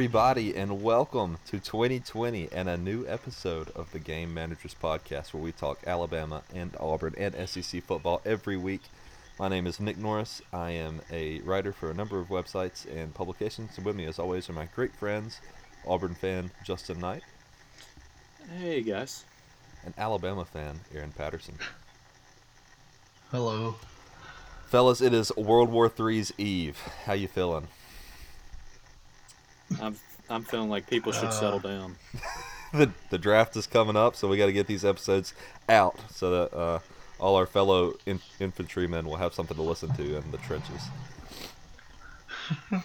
[0.00, 5.34] Hello, everybody, and welcome to 2020 and a new episode of the Game Managers Podcast
[5.34, 8.80] where we talk Alabama and Auburn and SEC football every week.
[9.38, 10.40] My name is Nick Norris.
[10.54, 14.18] I am a writer for a number of websites and publications, and with me, as
[14.18, 15.38] always, are my great friends,
[15.86, 17.22] Auburn fan Justin Knight,
[18.58, 19.26] Hey guys.
[19.84, 21.56] and Alabama fan Aaron Patterson.
[23.30, 23.74] Hello.
[24.68, 26.78] Fellas, it is World War III's eve.
[27.04, 27.68] How you feeling?
[29.80, 29.96] I'm
[30.28, 31.96] I'm feeling like people should Uh, settle down.
[32.72, 35.34] the the draft is coming up, so we got to get these episodes
[35.68, 36.78] out so that uh,
[37.18, 40.82] all our fellow in- infantrymen will have something to listen to in the trenches.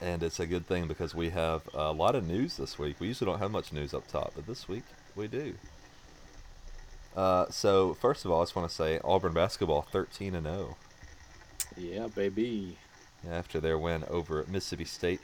[0.00, 2.96] and it's a good thing because we have a lot of news this week.
[3.00, 5.54] We usually don't have much news up top, but this week we do.
[7.16, 10.76] Uh, so first of all, I just want to say Auburn basketball 13 and 0
[11.76, 12.78] Yeah, baby.
[13.28, 15.20] after their win over Mississippi State,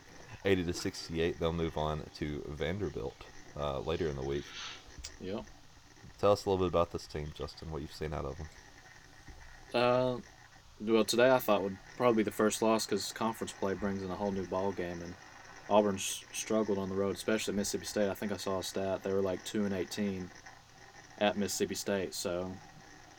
[0.46, 1.38] 80 to 68.
[1.38, 3.26] They'll move on to Vanderbilt
[3.58, 4.44] uh, later in the week.
[5.20, 5.44] Yep.
[6.18, 7.70] Tell us a little bit about this team, Justin.
[7.70, 8.46] What you've seen out of them.
[9.74, 10.16] Uh,
[10.80, 14.10] well, today I thought would probably be the first loss because conference play brings in
[14.10, 15.14] a whole new ball game, and
[15.68, 18.08] Auburn struggled on the road, especially Mississippi State.
[18.08, 20.30] I think I saw a stat they were like two and eighteen
[21.18, 22.14] at Mississippi State.
[22.14, 22.50] So,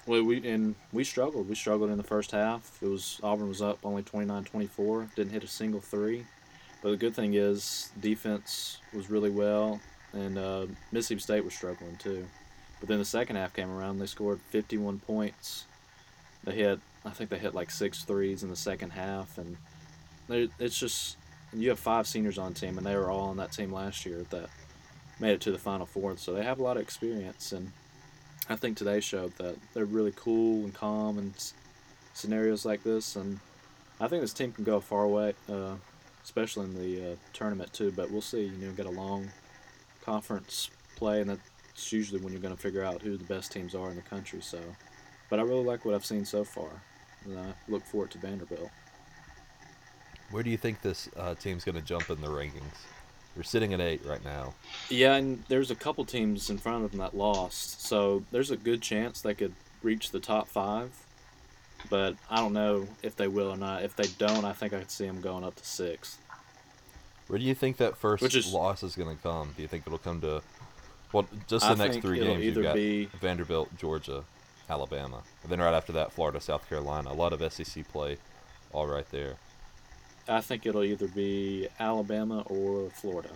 [0.06, 1.50] well, we and we struggled.
[1.50, 2.80] We struggled in the first half.
[2.82, 6.26] It was Auburn was up only 29-24, didn't hit a single three.
[6.82, 9.80] But the good thing is defense was really well,
[10.14, 12.28] and uh, Mississippi State was struggling too.
[12.80, 14.00] But then the second half came around.
[14.00, 15.66] They scored 51 points.
[16.44, 19.58] They hit, I think they hit like six threes in the second half, and
[20.60, 21.18] it's just
[21.54, 24.26] you have five seniors on team, and they were all on that team last year
[24.30, 24.50] that
[25.20, 26.18] made it to the Final Four.
[26.18, 27.72] So they have a lot of experience, and
[28.50, 31.34] I think today showed that they're really cool and calm in
[32.14, 33.40] scenarios like this, and
[34.00, 35.76] I think this team can go far away, uh,
[36.28, 37.92] especially in the uh, tournament too.
[37.96, 38.44] But we'll see.
[38.44, 39.30] You know, get a long
[40.04, 43.74] conference play, and that's usually when you're going to figure out who the best teams
[43.74, 44.42] are in the country.
[44.42, 44.60] So,
[45.30, 46.70] but I really like what I've seen so far,
[47.26, 48.70] and I look forward to Vanderbilt.
[50.30, 52.76] Where do you think this uh, team's going to jump in the rankings?
[53.34, 54.56] They're sitting at eight right now.
[54.90, 58.58] Yeah, and there's a couple teams in front of them that lost, so there's a
[58.58, 60.92] good chance they could reach the top five.
[61.90, 63.84] But I don't know if they will or not.
[63.84, 66.20] If they don't, I think I could see them going up to sixth.
[67.28, 69.54] Where do you think that first Which is- loss is going to come?
[69.56, 70.42] Do you think it'll come to,
[71.14, 72.44] well, just the I next three games?
[72.44, 74.24] You've got be- Vanderbilt, Georgia,
[74.70, 77.12] Alabama, and then right after that, Florida, South Carolina.
[77.12, 78.18] A lot of SEC play,
[78.74, 79.36] all right there.
[80.30, 83.30] I think it'll either be Alabama or Florida,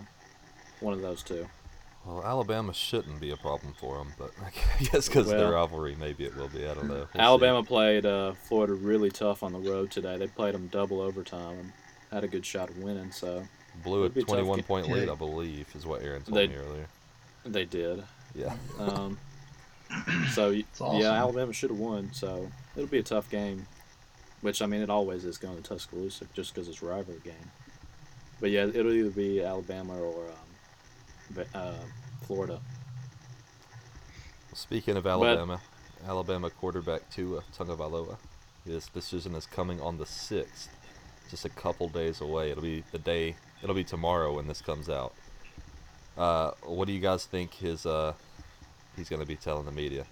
[0.80, 1.46] one of those two.
[2.04, 5.96] Well, Alabama shouldn't be a problem for them, but I guess because of their rivalry,
[5.98, 6.66] maybe it will be.
[6.66, 6.94] I don't know.
[6.94, 7.18] We'll see.
[7.18, 10.16] Alabama played uh, Florida really tough on the road today.
[10.18, 11.72] They played them double overtime and
[12.10, 13.12] had a good shot of winning.
[13.12, 13.44] So
[13.84, 14.64] blew a it'd be a tough 21 game.
[14.64, 16.86] point lead, I believe, is what Aaron told They- me earlier.
[17.46, 18.02] they did.
[18.34, 18.54] Yeah.
[18.80, 19.18] Um,
[20.32, 21.00] so awesome.
[21.00, 22.10] yeah, Alabama should have won.
[22.12, 23.66] So it'll be a tough game,
[24.40, 27.50] which I mean it always is going to Tuscaloosa just because it's a rivalry game.
[28.40, 30.51] But yeah, it'll either be Alabama or um, Va-
[31.54, 31.72] uh,
[32.26, 32.60] Florida.
[34.54, 35.60] Speaking of Alabama,
[36.06, 38.16] Alabama quarterback Tua Tagovailoa,
[38.66, 40.68] his decision is coming on the sixth,
[41.30, 42.50] just a couple days away.
[42.50, 43.34] It'll be the day.
[43.62, 45.14] It'll be tomorrow when this comes out.
[46.16, 48.12] Uh, what do you guys think his uh,
[48.96, 50.04] he's going to be telling the media?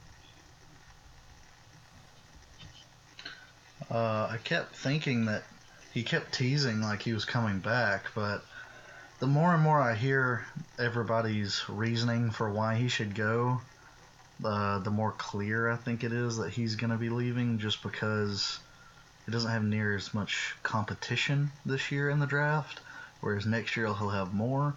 [3.91, 5.43] Uh, I kept thinking that
[5.93, 8.45] he kept teasing like he was coming back, but
[9.21, 10.45] the more and more I hear
[10.79, 13.61] everybody's reasoning for why he should go,
[14.43, 17.83] uh, the more clear I think it is that he's going to be leaving just
[17.83, 18.59] because
[19.27, 22.81] he doesn't have near as much competition this year in the draft,
[23.21, 24.75] whereas next year he'll have more.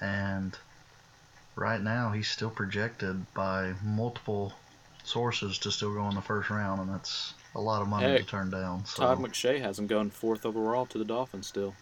[0.00, 0.56] And
[1.54, 4.52] right now he's still projected by multiple
[5.04, 8.24] sources to still go in the first round, and that's a lot of money to
[8.24, 8.84] turn down.
[8.86, 11.74] So Todd McShay has him going fourth overall to the Dolphins still.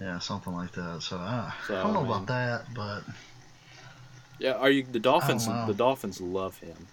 [0.00, 1.02] Yeah, something like that.
[1.02, 3.02] So I, So, I don't know I mean- about that, but
[4.38, 5.46] Yeah, are you the Dolphins?
[5.46, 6.86] The Dolphins love him.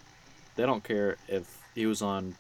[0.56, 2.36] They don't care if he was on,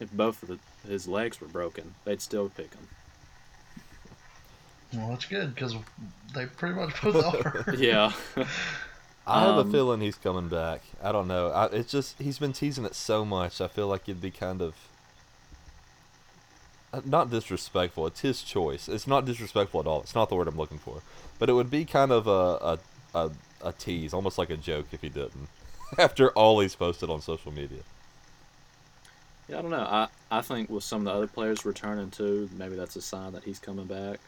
[0.00, 0.58] if both of the,
[0.88, 2.88] his legs were broken, they'd still pick him.
[4.94, 5.74] well, that's good because
[6.34, 7.74] they pretty much both are.
[7.76, 8.12] Yeah,
[9.26, 10.80] I have Um, a feeling he's coming back.
[11.02, 11.50] I don't know.
[11.50, 13.60] I, it's just he's been teasing it so much.
[13.60, 14.74] I feel like it'd be kind of
[16.92, 18.06] Uh, not disrespectful.
[18.06, 18.88] It's his choice.
[18.88, 20.00] It's not disrespectful at all.
[20.02, 21.02] It's not the word I'm looking for.
[21.38, 22.78] But it would be kind of a a,
[23.14, 23.30] a,
[23.62, 25.48] a tease, almost like a joke if he didn't.
[25.98, 27.80] After all he's posted on social media.
[29.48, 29.58] yeah.
[29.58, 29.78] I don't know.
[29.78, 33.32] I I think with some of the other players returning too, maybe that's a sign
[33.32, 34.20] that he's coming back.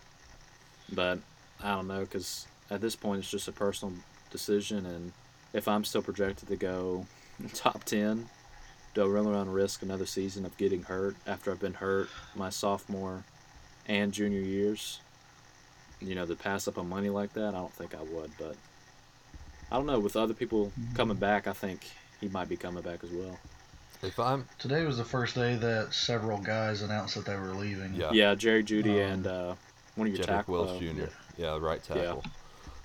[0.92, 1.18] but
[1.62, 3.94] I don't know because at this point it's just a personal
[4.30, 5.12] decision, and
[5.52, 7.06] if I'm still projected to go
[7.54, 8.28] top ten,
[8.94, 12.08] do I really want to risk another season of getting hurt after I've been hurt
[12.34, 13.24] my sophomore
[13.86, 15.00] and junior years?
[16.00, 18.30] You know, to pass up on money like that, I don't think I would.
[18.38, 18.56] But
[19.70, 20.00] I don't know.
[20.00, 21.86] With other people coming back, I think
[22.20, 23.38] he might be coming back as well.
[24.02, 27.94] If I'm Today was the first day that several guys announced that they were leaving.
[27.94, 28.10] Yeah.
[28.12, 29.54] Yeah, Jerry Jeudy Um, and uh,
[29.94, 30.54] one of your Jedrick tackle.
[30.54, 31.12] Wills uh, Jr.
[31.36, 32.02] Yeah, right tackle.
[32.02, 32.08] Yeah.
[32.14, 32.24] tackle.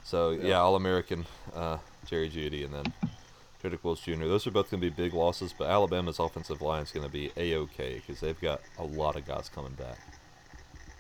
[0.04, 0.60] So yeah, Yeah.
[0.60, 1.25] All American
[1.56, 2.94] uh, Jerry Jeudy and then
[3.66, 4.16] Jedrick Wills Jr.
[4.26, 7.12] Those are both going to be big losses, but Alabama's offensive line is going to
[7.12, 9.98] be a okay because they've got a lot of guys coming back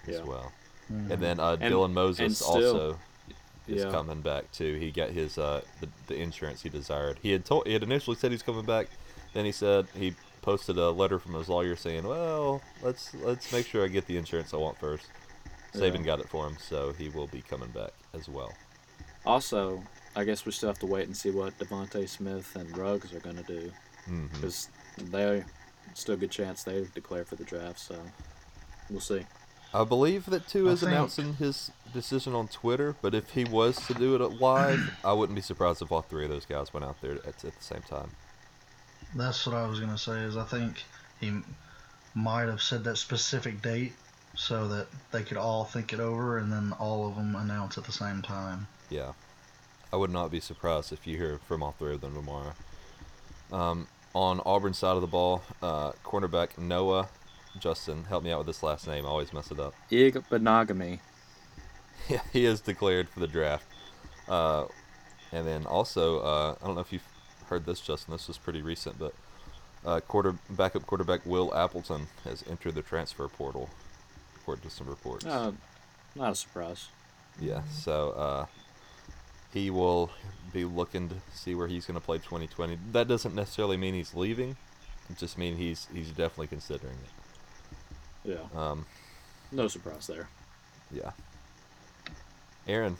[0.07, 0.15] Yeah.
[0.15, 0.51] as well.
[0.91, 1.11] Mhm.
[1.11, 2.99] And then uh, And- Dylan Moses still- also
[3.67, 3.91] is Yeah.
[3.91, 4.75] coming back too.
[4.75, 7.17] He got his uh, the, the insurance he desired.
[7.21, 8.87] He had told he had initially said he's coming back.
[9.33, 13.65] Then he said he posted a letter from his lawyer saying, "Well, let's let's make
[13.67, 15.07] sure I get the insurance I want first.
[15.73, 16.03] Saban Yeah.
[16.03, 18.53] got it for him, so he will be coming back as well.
[19.25, 19.83] Also,
[20.15, 23.19] I guess we still have to wait and see what DeVonta Smith and Ruggs are
[23.19, 23.71] going to do
[24.09, 24.27] mm-hmm.
[24.27, 25.43] because they
[25.93, 27.79] still a good chance they declare for the draft.
[27.79, 27.95] So
[28.89, 29.25] we'll see.
[29.73, 33.75] I believe that two is think- announcing his decision on Twitter, but if he was
[33.87, 36.85] to do it live, I wouldn't be surprised if all three of those guys went
[36.85, 38.11] out there at, at the same time.
[39.15, 40.19] That's what I was gonna say.
[40.21, 40.83] Is I think
[41.19, 41.39] he
[42.13, 43.93] might have said that specific date
[44.35, 47.85] so that they could all think it over, and then all of them announce at
[47.85, 48.67] the same time.
[48.89, 49.13] Yeah.
[49.95, 52.51] I would not be surprised if you hear from all three of them tomorrow.
[53.49, 57.07] Um, on Auburn's side of the ball, uh, cornerback Noah
[57.61, 59.05] Justin, help me out with this last name.
[59.05, 59.73] I always mess it up.
[59.89, 60.99] Ig Benogamy.
[62.09, 63.65] Yeah, he is declared for the draft.
[64.27, 64.65] Uh,
[65.31, 67.07] and then also, uh, I don't know if you've
[67.47, 68.11] heard this, Justin.
[68.11, 69.13] This was pretty recent, but
[69.85, 73.69] uh, quarter backup quarterback Will Appleton has entered the transfer portal,
[74.35, 75.25] according to some reports.
[75.25, 75.53] Uh,
[76.15, 76.89] not a surprise.
[77.39, 78.45] Yeah, so uh,
[79.55, 80.11] he will
[80.53, 82.77] be looking to see where he's going to play 2020.
[82.91, 84.57] That doesn't necessarily mean he's leaving.
[85.09, 88.37] It just means he's he's definitely considering it.
[88.37, 88.85] Yeah, Um,
[89.51, 90.27] no surprise there.
[90.91, 91.11] yeah.
[92.67, 92.99] Aaron, do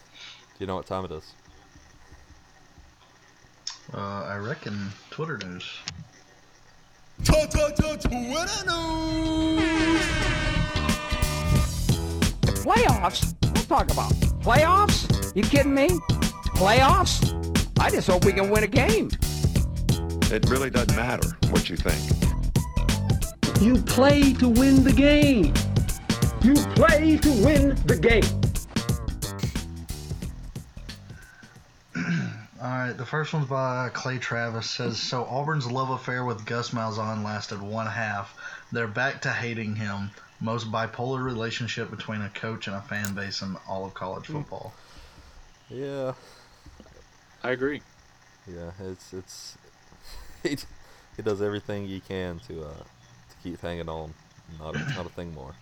[0.59, 1.33] you know what time it is?
[3.93, 5.79] Uh, I reckon Twitter news.
[12.63, 13.33] Playoffs?
[13.43, 14.11] Let's talk about
[14.41, 15.35] playoffs?
[15.35, 15.89] You kidding me?
[16.55, 17.33] Playoffs?
[17.79, 19.09] I just hope we can win a game.
[20.31, 22.01] It really doesn't matter what you think.
[23.61, 25.53] You play to win the game.
[26.41, 28.23] You play to win the game.
[32.61, 34.69] All right, the first one's by Clay Travis.
[34.69, 35.25] Says so.
[35.25, 38.35] Auburn's love affair with Gus Malzahn lasted one half.
[38.71, 40.09] They're back to hating him.
[40.39, 44.73] Most bipolar relationship between a coach and a fan base in all of college football.
[45.69, 46.13] Yeah,
[47.45, 47.81] I agree.
[48.47, 48.71] yeah.
[48.79, 49.57] It's it's
[50.43, 50.57] he,
[51.15, 52.73] he does everything he can to uh
[53.29, 54.13] to keep hanging on.
[54.59, 55.55] Not a, not a thing more.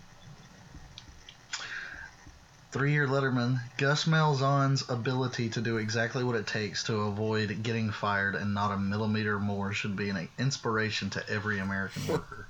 [2.72, 8.34] Three-year letterman Gus Malzahn's ability to do exactly what it takes to avoid getting fired
[8.36, 12.48] and not a millimeter more should be an inspiration to every American worker.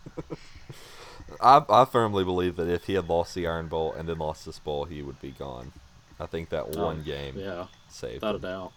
[1.41, 4.45] I, I firmly believe that if he had lost the Iron Bowl and then lost
[4.45, 5.73] this bowl, he would be gone.
[6.19, 8.71] I think that one Um, game Yeah, saved without a doubt.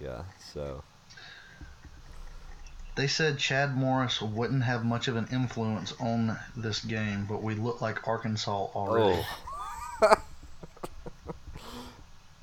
[0.00, 0.82] Yeah, so
[2.96, 7.54] They said Chad Morris wouldn't have much of an influence on this game, but we
[7.54, 9.20] look like Arkansas already.
[10.02, 10.14] oh,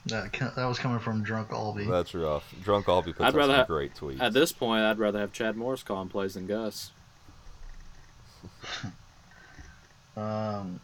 [0.08, 1.90] That that was coming from Drunk Aubie.
[1.90, 2.44] that's rough.
[2.64, 4.22] Drunk Aubie puts I'd out rather some have- great tweets.
[4.22, 6.92] At this point, I'd rather have Chad Morris calling plays than Gus.
[10.18, 10.80] Um,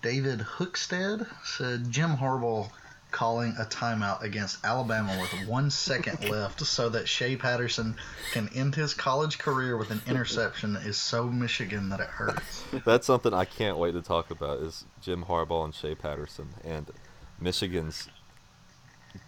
[0.00, 2.70] David Hookstead said Jim Harbaugh
[3.10, 7.96] calling a timeout against Alabama with one second left so that Shea Patterson
[8.32, 12.64] can end his college career with an interception is so Michigan that it hurts.
[12.84, 16.90] That's something I can't wait to talk about is Jim Harbaugh and Shea Patterson and
[17.40, 18.08] Michigan's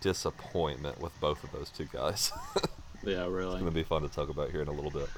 [0.01, 2.33] disappointment with both of those two guys.
[3.05, 3.25] Yeah, really.
[3.25, 3.53] it's really.
[3.61, 5.09] going to be fun to talk about here in a little bit.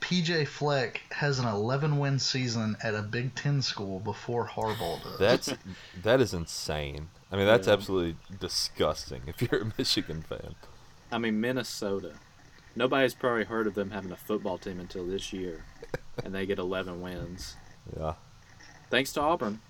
[0.00, 5.18] PJ Fleck has an 11 win season at a Big Ten school before Harbaugh does.
[5.18, 5.54] That's
[6.02, 7.08] that is insane.
[7.32, 7.72] I mean, that's Yeah.
[7.74, 10.54] absolutely disgusting if you're a Michigan fan.
[11.10, 12.12] I mean, Minnesota.
[12.76, 15.64] Nobody's probably heard of them having a football team until this year,
[16.24, 17.56] and they get 11 wins.
[17.96, 18.14] Yeah,
[18.90, 19.60] Thanks to Auburn,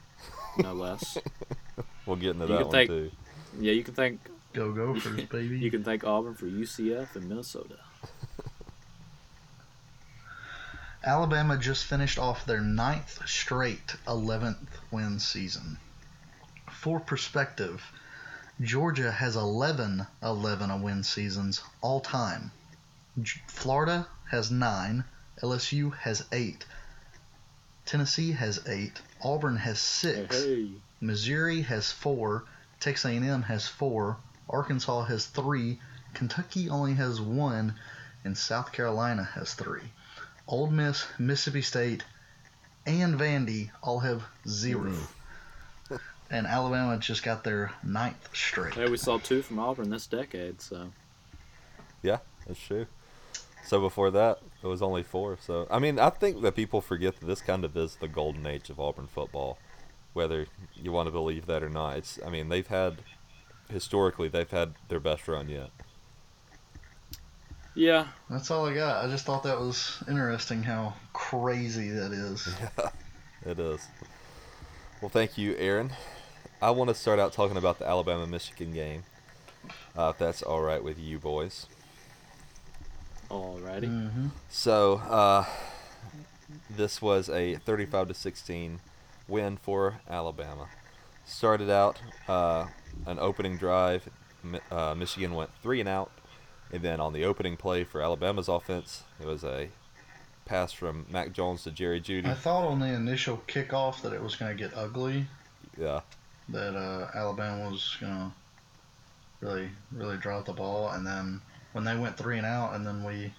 [0.58, 1.16] no less.
[2.06, 3.10] we'll get into You that one thank- too.
[3.58, 4.20] Yeah, you can thank
[4.52, 5.58] Go Gophers, baby.
[5.58, 7.76] you can thank Auburn for UCF and Minnesota.
[11.04, 15.78] Alabama just finished off their ninth straight 11th win season.
[16.72, 17.92] For perspective,
[18.60, 22.50] Georgia has 11 11 win seasons all time.
[23.46, 25.04] Florida has 9,
[25.40, 26.66] LSU has 8,
[27.86, 32.44] Tennessee has 8, Auburn has 6, Hey, Missouri has 4,
[32.80, 34.16] Texas A&M has 4,
[34.50, 35.80] Arkansas has 3,
[36.12, 37.74] Kentucky only has 1,
[38.24, 39.80] and South Carolina has 3.
[40.48, 42.04] Ole Miss, Mississippi State,
[42.86, 44.90] and Vandy all have 0.
[44.90, 45.96] Mm-hmm.
[46.30, 48.74] And Alabama just got their ninth straight.
[48.74, 50.90] hey, we saw two from Auburn this decade, so
[52.02, 52.86] Yeah, that's true.
[53.64, 55.38] So before that, it was only four.
[55.40, 58.46] So I mean, I think that people forget that this kind of is the golden
[58.46, 59.58] age of Auburn football,
[60.12, 61.96] whether you want to believe that or not.
[61.96, 62.98] It's I mean they've had
[63.70, 65.70] historically they've had their best run yet.
[67.78, 69.04] Yeah, That's all I got.
[69.04, 72.48] I just thought that was interesting how crazy that is.
[73.46, 73.88] Yeah, it is.
[75.00, 75.92] Well, thank you, Aaron.
[76.60, 79.04] I want to start out talking about the Alabama Michigan game,
[79.96, 81.68] uh, if that's all right with you boys.
[83.30, 83.94] alrighty.
[84.10, 85.44] hmm So, uh,
[86.70, 88.80] this was a 35 to 16
[89.28, 90.70] win for Alabama.
[91.24, 92.66] Started out uh,
[93.06, 94.08] an opening drive.
[94.70, 96.10] Uh, Michigan went three and out,
[96.72, 99.68] and then on the opening play for Alabama's offense, it was a
[100.44, 102.26] pass from Mac Jones to Jerry Jeudy.
[102.26, 105.26] I thought on the initial kickoff that it was going to get ugly,
[105.78, 106.00] Yeah,
[106.48, 108.32] that uh, Alabama was going to
[109.46, 110.90] really, really drop the ball.
[110.90, 111.40] And then
[111.72, 113.32] when they went three and out, and then we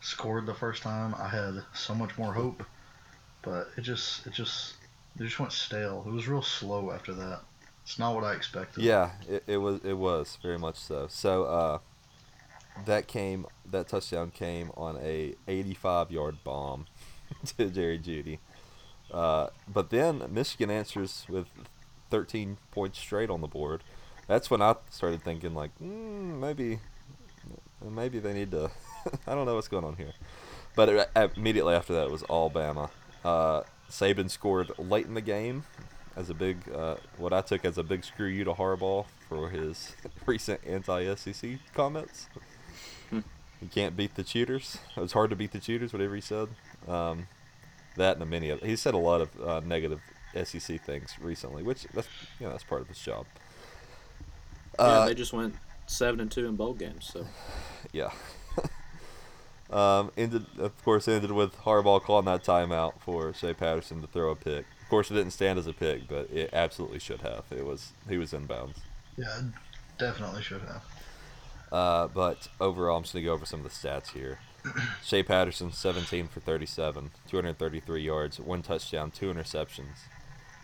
[0.00, 2.64] scored the first time, I had so much more hope.
[3.42, 4.74] But it just, it just,
[5.18, 6.04] it just went stale.
[6.06, 7.40] It was real slow after that.
[7.82, 8.84] It's not what I expected.
[8.84, 11.06] yeah, it, it was it was very much so.
[11.08, 11.78] So uh,
[12.86, 16.86] that came that touchdown came on a 85 yard bomb
[17.56, 18.38] to Jerry Jeudy.
[19.12, 21.46] Uh, but then Michigan answers with
[22.10, 23.82] 13 points straight on the board.
[24.26, 26.80] That's when I started thinking like, mm, maybe,
[27.84, 28.70] maybe they need to.
[29.26, 30.12] I don't know what's going on here.
[30.76, 32.90] But it, immediately after that, it was all Bama.
[33.24, 35.64] Uh, Saban scored late in the game
[36.16, 39.50] as a big, uh, what I took as a big screw you to Harbaugh for
[39.50, 39.94] his
[40.26, 42.28] recent anti-SEC comments.
[43.60, 44.78] You can't beat the cheaters.
[44.96, 46.48] It was hard to beat the cheaters, whatever he said.
[46.88, 47.28] Um,
[47.96, 50.00] that and a many of he said a lot of uh, negative
[50.44, 53.26] SEC things recently, which that's you know that's part of his job.
[54.78, 55.54] yeah, Uh, they just went
[55.86, 57.26] seven and two in bowl games, so
[57.92, 58.10] yeah.
[59.70, 64.30] um, ended of course ended with Harbaugh calling that timeout for Shea Patterson to throw
[64.30, 64.64] a pick.
[64.82, 67.44] Of course, it didn't stand as a pick, but it absolutely should have.
[67.50, 68.78] It was he was in bounds.
[69.16, 69.42] Yeah,
[69.98, 70.82] definitely should have.
[71.72, 74.40] Uh, but overall, I'm just going to go over some of the stats here.
[75.04, 79.98] Shea Patterson, 17 for 37, 233 yards, one touchdown, two interceptions.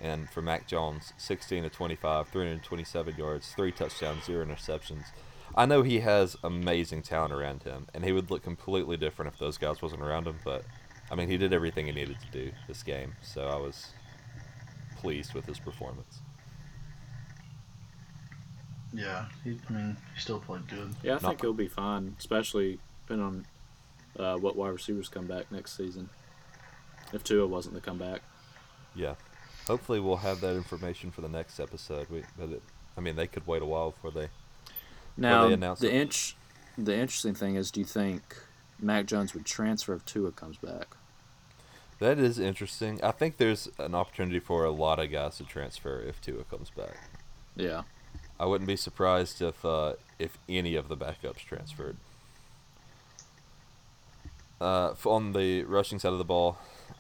[0.01, 5.05] And for Mac Jones, 16 to 25, 327 yards, three touchdowns, zero interceptions.
[5.55, 9.39] I know he has amazing talent around him, and he would look completely different if
[9.39, 10.39] those guys wasn't around him.
[10.45, 10.65] But
[11.11, 13.93] I mean, he did everything he needed to do this game, so I was
[14.99, 16.21] pleased with his performance.
[18.97, 20.95] Yeah, he, I mean, he still played good.
[21.03, 23.47] yeah, I Not- think he'll be fine, especially depending on
[24.19, 26.09] uh, what wide receivers come back next season.
[27.12, 28.23] If Tua wasn't to come back,
[28.95, 29.15] Yeah.
[29.69, 32.09] Hopefully, we'll have that information for the next episode.
[32.09, 32.62] We, but it,
[32.97, 34.29] I mean, they could wait a while before they.
[35.17, 35.95] now they announce the it.
[36.03, 36.37] inch,
[36.79, 38.23] the interesting thing is, do you think
[38.81, 40.97] Mac Jones would transfer if Tua comes back?
[41.99, 43.00] That is interesting.
[43.03, 46.71] I think there's an opportunity for a lot of guys to transfer if Tua comes
[46.71, 46.97] back.
[47.57, 47.83] Yeah,
[48.38, 51.97] I wouldn't be surprised if uh, if any of the backups transferred.
[54.61, 56.59] Uh, on the rushing side of the ball,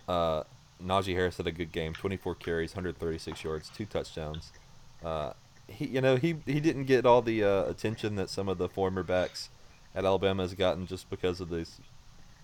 [0.08, 0.42] uh,
[0.82, 1.94] Najee Harris had a good game.
[1.94, 4.52] 24 carries, 136 yards, two touchdowns.
[5.02, 5.32] Uh,
[5.68, 8.68] he, you know, he he didn't get all the uh, attention that some of the
[8.68, 9.48] former backs
[9.94, 11.80] at Alabama has gotten just because of this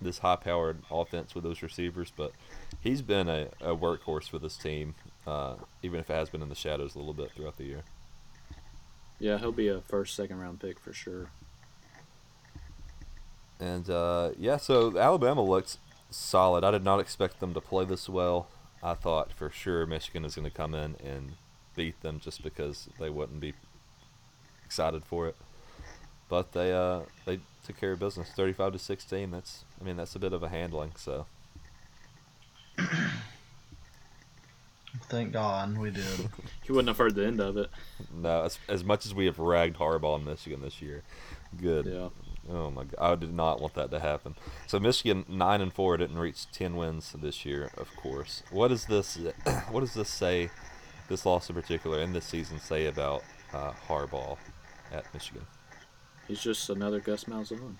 [0.01, 2.13] this high-powered offense with those receivers.
[2.15, 2.33] But
[2.81, 4.97] he's been a, a workhorse for this team,
[5.27, 7.85] uh, even if it has been in the shadows a little bit throughout the year.
[9.23, 11.31] Yeah, he'll be a first, second round pick for sure.
[13.61, 15.79] And uh, yeah, so Alabama looks
[16.11, 16.65] solid.
[16.65, 18.49] I did not expect them to play this well.
[18.83, 21.35] I thought for sure Michigan is going to come in and
[21.77, 23.55] beat them just because they wouldn't be
[24.65, 25.37] excited for it.
[26.29, 29.31] But they uh, they took care of business, thirty-five to sixteen.
[29.31, 30.95] That's I mean that's a bit of a handling.
[30.97, 31.27] So
[35.09, 36.05] Thank God we did.
[36.63, 37.71] He wouldn't have heard the end of it.
[38.15, 41.03] no, as, as much as we have ragged Harbaugh in Michigan this year,
[41.61, 41.87] good.
[41.87, 42.09] Yeah.
[42.49, 44.35] Oh my god, I did not want that to happen.
[44.67, 48.43] So Michigan nine and four didn't reach ten wins this year, of course.
[48.51, 49.17] What does this
[49.71, 50.51] what does this say?
[51.09, 53.23] This loss in particular in this season say about
[53.53, 54.39] uh, Harbaugh
[54.93, 55.43] at Michigan?
[56.29, 57.75] He's just another Gus Malzahn.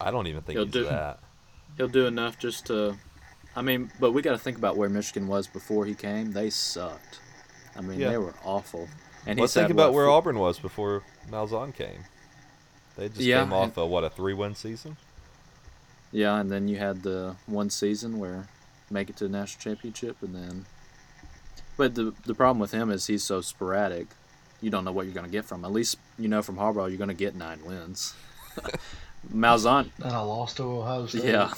[0.00, 1.20] I don't even think He'll he's do- that.
[1.76, 2.96] He'll do enough just to.
[3.56, 6.32] I mean, but we got to think about where Michigan was before he came.
[6.32, 7.18] They sucked.
[7.76, 8.10] I mean, Yeah.
[8.10, 8.88] they were awful.
[9.26, 12.04] And Let's he's had, think about what, where Auburn was before Malzahn came.
[12.96, 14.96] They just Yeah, came off and- a what a three-win season.
[16.12, 18.48] Yeah, and then you had the one season where
[18.90, 20.66] make it to the national championship, and then.
[21.76, 24.08] But the the problem with him is he's so sporadic.
[24.60, 25.60] You don't know what you're going to get from.
[25.60, 25.66] him.
[25.66, 28.14] At least you know from Harbaugh you're going to get nine wins.
[29.32, 31.24] Malzahn, And I lost to Ohio State.
[31.24, 31.52] yeah.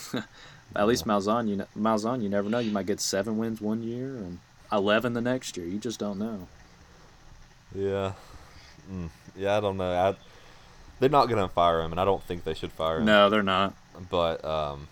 [0.76, 2.58] At least Malzahn, you know, Malzahn, you never know.
[2.58, 4.38] You might get seven wins one year and
[4.70, 5.66] eleven the next year.
[5.66, 6.48] You just don't know.
[7.74, 8.12] Yeah,
[8.90, 9.10] mm.
[9.36, 9.56] yeah.
[9.56, 9.92] I don't know.
[9.92, 10.14] I,
[11.00, 13.06] they're not gonna fire him, and I don't think they should fire him.
[13.06, 13.74] No, they're not.
[14.10, 14.88] But um,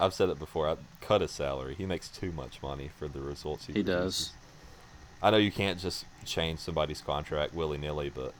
[0.00, 0.68] I've said it before.
[0.68, 1.74] I cut his salary.
[1.74, 3.72] He makes too much money for the results he.
[3.72, 4.28] He produces.
[4.28, 4.32] does.
[5.22, 8.34] I know you can't just change somebody's contract willy nilly, but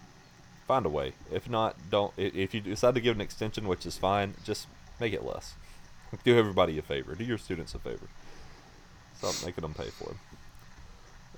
[0.67, 1.13] find a way.
[1.31, 2.13] If not, don't.
[2.17, 4.67] If you decide to give an extension, which is fine, just
[4.99, 5.55] make it less.
[6.25, 7.15] Do everybody a favor.
[7.15, 8.07] Do your students a favor.
[9.17, 10.15] Stop making them pay for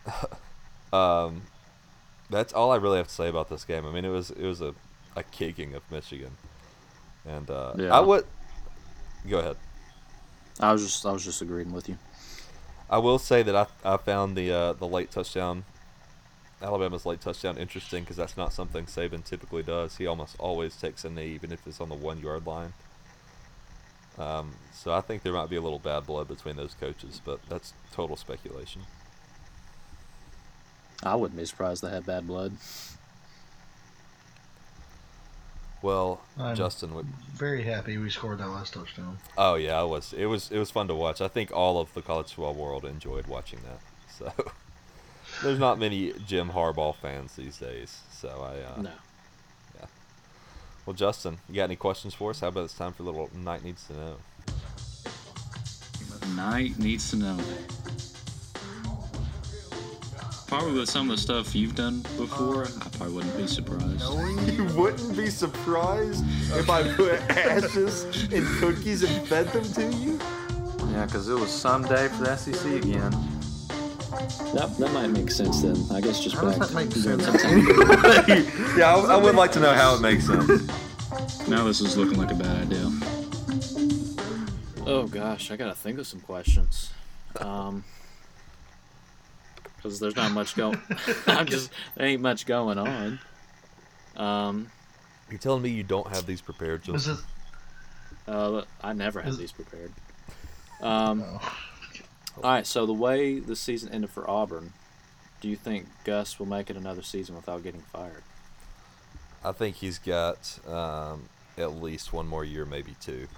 [0.06, 0.92] it.
[0.92, 1.42] um,
[2.30, 3.86] that's all I really have to say about this game.
[3.86, 4.74] I mean, it was it was a,
[5.16, 6.32] a kicking of Michigan,
[7.26, 7.94] and uh, Yeah.
[7.94, 8.24] I would
[9.28, 9.56] go ahead.
[10.60, 11.98] I was just I was just agreeing with you.
[12.88, 15.64] I will say that I, I found the uh, the late touchdown,
[16.62, 19.96] Alabama's late touchdown, interesting because that's not something Saban typically does.
[19.96, 22.72] He almost always takes a knee, even if it's on the one yard line.
[24.18, 27.40] Um, so I think there might be a little bad blood between those coaches, but
[27.48, 28.82] that's total speculation.
[31.02, 32.52] I wouldn't be surprised they had bad blood.
[35.82, 37.06] Well, I'm- Justin would.
[37.34, 39.18] Very happy we scored that last touchdown.
[39.36, 40.14] Oh yeah, I was.
[40.14, 41.20] It was it was fun to watch.
[41.20, 43.80] I think all of the college football world enjoyed watching that.
[44.08, 44.32] So
[45.42, 48.00] there's not many Jim Harbaugh fans these days.
[48.12, 48.90] So I uh, No.
[50.86, 52.40] Well, Justin, you got any questions for us?
[52.40, 54.16] How about it's time for a little Knight Needs to Know?
[56.36, 57.38] Knight needs to know.
[60.46, 64.02] Probably with some of the stuff you've done before, I probably wouldn't be surprised.
[64.52, 70.18] You wouldn't be surprised if I put ashes in cookies and fed them to you?
[70.92, 73.12] Yeah, because it was someday for the SEC again.
[74.54, 75.76] That, that might make sense then.
[75.90, 77.24] I guess just How does that make sense?
[78.78, 80.48] Yeah, I, I would like to know how it makes sense.
[81.48, 82.90] Now this is looking like a bad idea.
[84.86, 86.92] Oh gosh, I gotta think of some questions.
[87.40, 87.84] Um,
[89.76, 90.80] because there's not much going.
[91.26, 93.18] I'm just there ain't much going on.
[94.16, 94.70] Um,
[95.30, 97.24] You're telling me you don't have these prepared, Was Justin?
[98.28, 98.30] it?
[98.30, 99.92] uh, I never had these prepared.
[100.80, 101.52] Um, Oh.
[102.36, 102.66] All right.
[102.66, 104.72] So the way the season ended for Auburn,
[105.40, 108.22] do you think Gus will make it another season without getting fired?
[109.44, 113.28] I think he's got um, at least one more year, maybe two.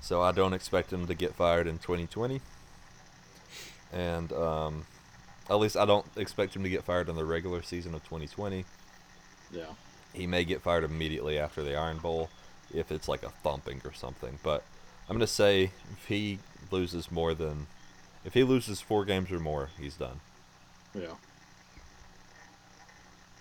[0.00, 2.40] So I don't expect him to get fired in 2020.
[3.92, 4.86] And um,
[5.48, 8.64] at least I don't expect him to get fired in the regular season of 2020.
[9.52, 9.64] Yeah.
[10.12, 12.30] He may get fired immediately after the Iron Bowl
[12.74, 14.38] if it's like a thumping or something.
[14.42, 14.64] But
[15.08, 16.40] I'm going to say if he
[16.72, 17.66] loses more than.
[18.24, 20.20] If he loses four games or more, he's done.
[20.94, 21.14] Yeah.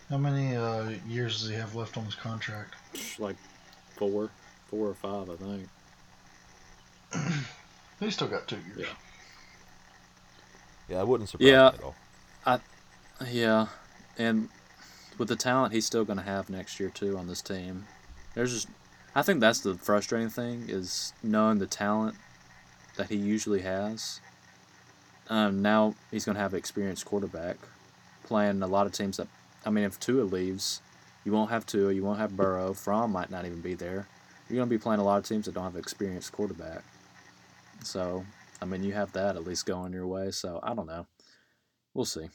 [0.10, 2.76] How many uh, years does he have left on his contract?
[3.18, 3.36] Like
[3.98, 4.30] four,
[4.68, 5.68] four or five, I think.
[8.00, 8.78] He's still got two years.
[8.80, 8.86] Yeah.
[10.90, 11.72] Yeah, I wouldn't surprise Yeah.
[11.72, 11.96] me at all.
[13.32, 13.68] Yeah,
[14.18, 14.50] and
[15.18, 17.88] with the talent he's still going to have next year too on this team,
[18.34, 18.68] there's just
[19.16, 22.16] I think that's the frustrating thing is knowing the talent
[22.98, 24.20] that he usually has.
[25.30, 27.58] Um, now he's going to have an experienced quarterback
[28.24, 29.28] playing a lot of teams that
[29.66, 30.82] I mean, if Tua leaves,
[31.24, 34.08] you won't have Tua, you won't have Burrow, Fromm might not even be there.
[34.48, 36.84] You're going to be playing a lot of teams that don't have an experienced quarterback.
[37.84, 38.24] So,
[38.62, 40.30] I mean, you have that at least going your way.
[40.30, 41.08] So I don't know.
[41.96, 42.30] We'll see.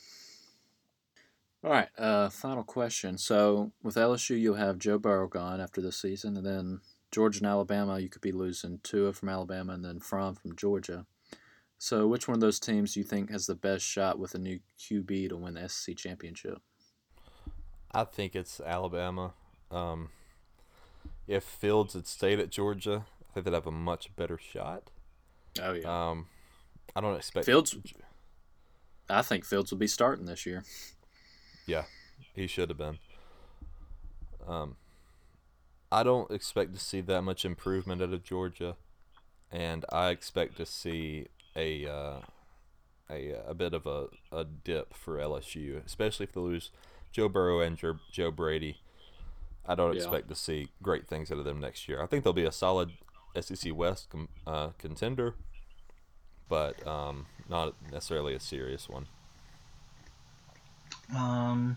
[1.63, 3.19] All right, uh, final question.
[3.19, 7.47] So with LSU, you'll have Joe Burrow gone after this season, and then Georgia and
[7.47, 11.07] Alabama, you could be losing Tua from Alabama and then Fromm from Georgia.
[11.79, 14.39] So which one of those teams do you think has the best shot with a
[14.39, 16.59] new QB to win the SEC championship?
[17.93, 19.33] I think it's Alabama.
[19.71, 20.11] Um,
[21.27, 24.91] if Fields had stayed at Georgia, I think they'd have a much better shot.
[25.61, 26.27] Oh yeah, Um,
[26.95, 27.77] I don't expect Fields.
[29.09, 30.63] I think Fields will be starting this year.
[31.67, 31.85] Yeah,
[32.35, 32.99] he should have been.
[34.47, 34.77] Um,
[35.93, 38.77] I don't expect to see that much improvement out of Georgia,
[39.51, 41.27] and I expect to see
[41.57, 42.21] a uh,
[43.11, 46.71] a a bit of a, a dip for LSU, especially if they lose
[47.11, 48.79] Joe Burrow and Joe, Joe Brady.
[49.67, 50.03] I don't Yeah.
[50.03, 52.03] expect to see great things out of them next year.
[52.03, 52.93] I think they'll be a solid
[53.39, 55.35] SEC West com- uh, contender,
[56.49, 59.07] but um, not necessarily a serious one.
[61.15, 61.77] Um.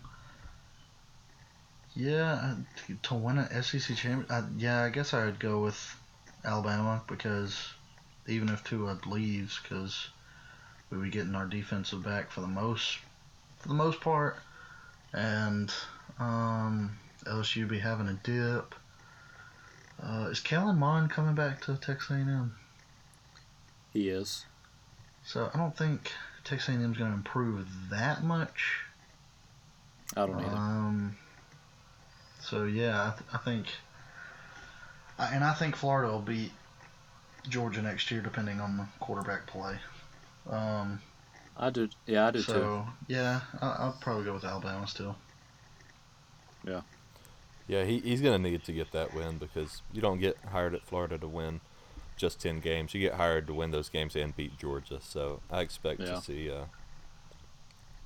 [1.96, 4.26] Yeah, to- to win an SEC champion.
[4.30, 5.96] I, yeah, I guess I would go with
[6.44, 7.72] Alabama because
[8.26, 10.08] even if Tua leaves, because
[10.90, 12.98] we would be getting our defensive back for the most
[13.58, 14.36] for the most part,
[15.12, 15.72] and
[16.18, 18.74] um, LSU would be having a dip.
[20.02, 22.56] Uh, is Kellen Mond coming back to Texas A&M?
[23.92, 24.44] He is.
[25.24, 28.80] So I don't think Texas A&M is going to improve that much.
[30.16, 30.56] I don't either.
[32.44, 33.66] So yeah, I, th- I think,
[35.18, 36.52] I, and I think Florida will beat
[37.48, 39.76] Georgia next year, depending on the quarterback play.
[40.50, 41.00] Um.
[41.56, 41.88] I do.
[42.06, 42.44] Yeah, I do too.
[42.52, 45.16] So yeah, I, I'll probably go with Alabama still.
[46.66, 46.80] Yeah,
[47.68, 50.74] Yeah, he, he's going to need to get that win because you don't get hired
[50.74, 51.60] at Florida to win
[52.16, 52.94] just 10 games.
[52.94, 54.98] You get hired to win those games and beat Georgia.
[55.00, 56.14] So I expect Yeah.
[56.14, 56.64] to see, uh,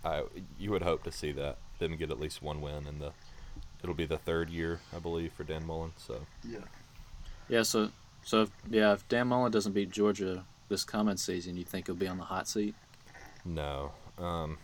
[0.05, 0.24] I
[0.59, 1.57] you would hope to see that.
[1.79, 3.12] Them get at least one win, and the
[3.83, 5.93] it'll be the third year, I believe, for Dan Mullen.
[5.97, 6.59] So Yeah.
[7.49, 7.62] Yeah.
[7.62, 7.91] So
[8.25, 11.95] so if, yeah, if Dan Mullen doesn't beat Georgia this coming season, you think he'll
[11.97, 12.75] be on the hot seat?
[13.45, 14.59] no, um,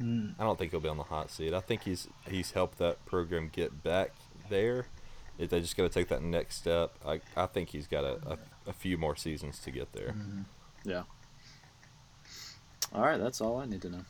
[0.00, 1.54] Mm, I don't think he'll be on the hot seat.
[1.54, 4.10] I think he's he's helped that program get back
[4.50, 4.86] there.
[5.38, 8.18] If they just got to take that next step, I I think he's got a,
[8.32, 10.14] a, a few more seasons to get there.
[10.84, 11.04] Yeah.
[12.94, 14.04] All right, that's all I need to know.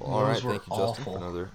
[0.00, 1.12] Well, all right, Those were thank you, Justin, awful.
[1.12, 1.50] for another.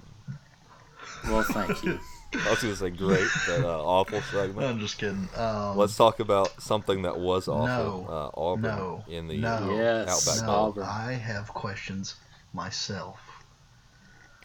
[1.30, 2.00] Well, thank you.
[2.34, 4.58] I was gonna say great, but uh, awful segment.
[4.60, 5.30] No, I'm just kidding.
[5.38, 7.66] Um, Let's talk about something that was awful.
[7.68, 8.06] No.
[8.36, 9.04] Uh, Auburn No.
[9.08, 9.74] in the No.
[9.76, 10.10] Yes.
[10.28, 10.66] Outback no, Bowl.
[10.68, 10.84] Auburn.
[10.84, 12.16] I have questions
[12.54, 13.20] myself.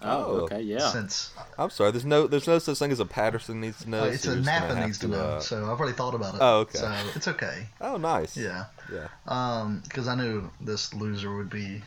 [0.01, 0.31] Oh, Oh.
[0.42, 0.90] okay, yeah.
[0.90, 1.90] Since I'm sorry.
[1.90, 4.03] There's no there's no such thing as a Patterson needs to know.
[4.05, 5.97] uh, it's so a you're just gonna Napa needs to know, uh, so I've already
[5.97, 6.38] thought about it.
[6.40, 6.79] Oh, okay.
[6.79, 7.66] So it's okay.
[7.81, 8.37] oh, nice.
[8.37, 8.66] Yeah.
[8.92, 9.09] Yeah.
[9.27, 11.83] Um, because I knew this loser would be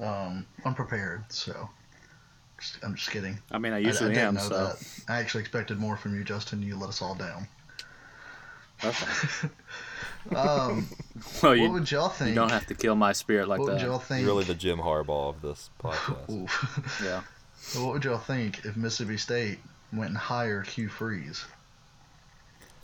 [0.00, 1.24] um, unprepared.
[1.30, 1.68] So just,
[2.82, 3.38] I'm just kidding.
[3.50, 4.34] I mean, I I- usually I, didn't am.
[4.34, 4.88] know So that.
[5.08, 6.62] I actually expected more from you, Justin.
[6.62, 7.46] You let us all down.
[8.84, 9.06] okay.
[10.34, 10.88] Um,
[11.42, 12.30] Well, what you, would y'all think?
[12.30, 13.86] you don't have to kill my spirit like what would that.
[13.86, 14.22] y'all think?
[14.22, 16.28] You're really the Jim Harbaugh of this podcast.
[16.28, 17.00] Oof.
[17.04, 17.22] Yeah.
[17.80, 19.60] what would y'all think if Mississippi State
[19.92, 21.44] went and hired Hugh Freeze?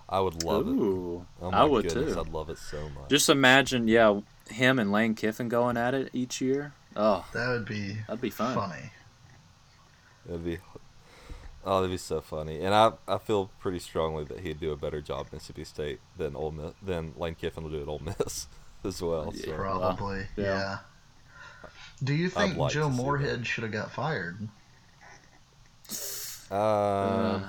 [0.08, 0.70] I would love it.
[0.78, 2.20] Oh my I would goodness, too.
[2.20, 3.08] I'd love it so much.
[3.10, 6.72] Just imagine, yeah, him and Lane Kiffin going at it each year.
[6.94, 8.54] Oh, That would be that'd be fun.
[8.54, 8.92] funny.
[10.28, 10.58] It'd be,
[11.64, 12.62] oh, that'd be so funny.
[12.62, 16.00] And I, I feel pretty strongly that he'd do a better job at Mississippi State
[16.16, 18.46] than Ole Miss, than Lane Kiffin will do at Ole Miss
[18.84, 19.32] as well.
[19.34, 19.44] Yeah.
[19.44, 19.52] So.
[19.56, 20.26] Probably.
[20.36, 20.44] yeah.
[20.44, 20.78] yeah.
[22.02, 24.48] Do you think like Joe to Moorhead should have got fired?
[26.50, 27.40] Uh, Uh,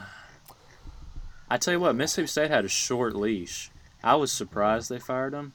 [1.49, 3.69] I tell you what, Mississippi State had a short leash.
[4.03, 5.53] I was surprised they fired him.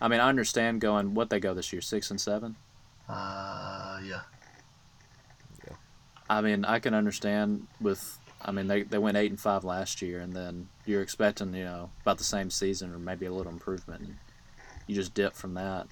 [0.00, 2.56] I mean, I understand going what they go this year, six and seven.
[3.08, 4.20] Uh, yeah.
[6.28, 8.18] I mean, I can understand with.
[8.42, 11.64] I mean, they they went eight and five last year, and then you're expecting you
[11.64, 14.02] know about the same season or maybe a little improvement.
[14.02, 14.16] And
[14.86, 15.86] you just dip from that.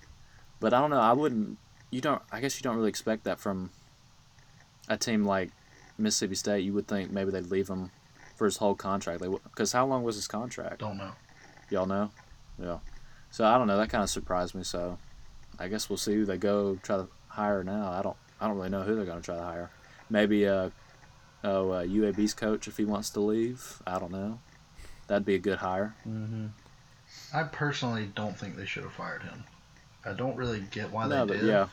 [0.61, 1.01] But I don't know.
[1.01, 1.59] I wouldn't.
[1.91, 2.23] You don't.
[2.31, 3.71] I guess you don't really expect that from
[4.89, 5.51] a team like
[5.99, 6.61] Mississippi State.
[6.61, 7.91] You would think maybe they'd leave him
[8.37, 9.23] for his whole contract.
[9.45, 10.81] Because how long was his contract?
[10.81, 11.13] Don't know.
[11.71, 12.11] Y'all know?
[12.61, 12.79] Yeah.
[13.31, 13.77] So I don't know.
[13.77, 14.65] That kind of surprised me.
[14.65, 14.99] So
[15.59, 17.91] I guess we'll see who they go try to hire now.
[17.91, 18.17] I don't.
[18.41, 19.71] I don't really know who they're going to try to hire.
[20.11, 20.71] Maybe a,
[21.43, 23.83] oh uh, UAB's coach if he wants to leave.
[23.87, 24.39] I don't know.
[25.07, 25.95] That'd be a good hire.
[26.09, 26.47] Mm-hmm.
[27.33, 29.45] I personally don't think they should have fired him.
[30.05, 31.49] I don't really get why no, they but did.
[31.49, 31.67] yeah,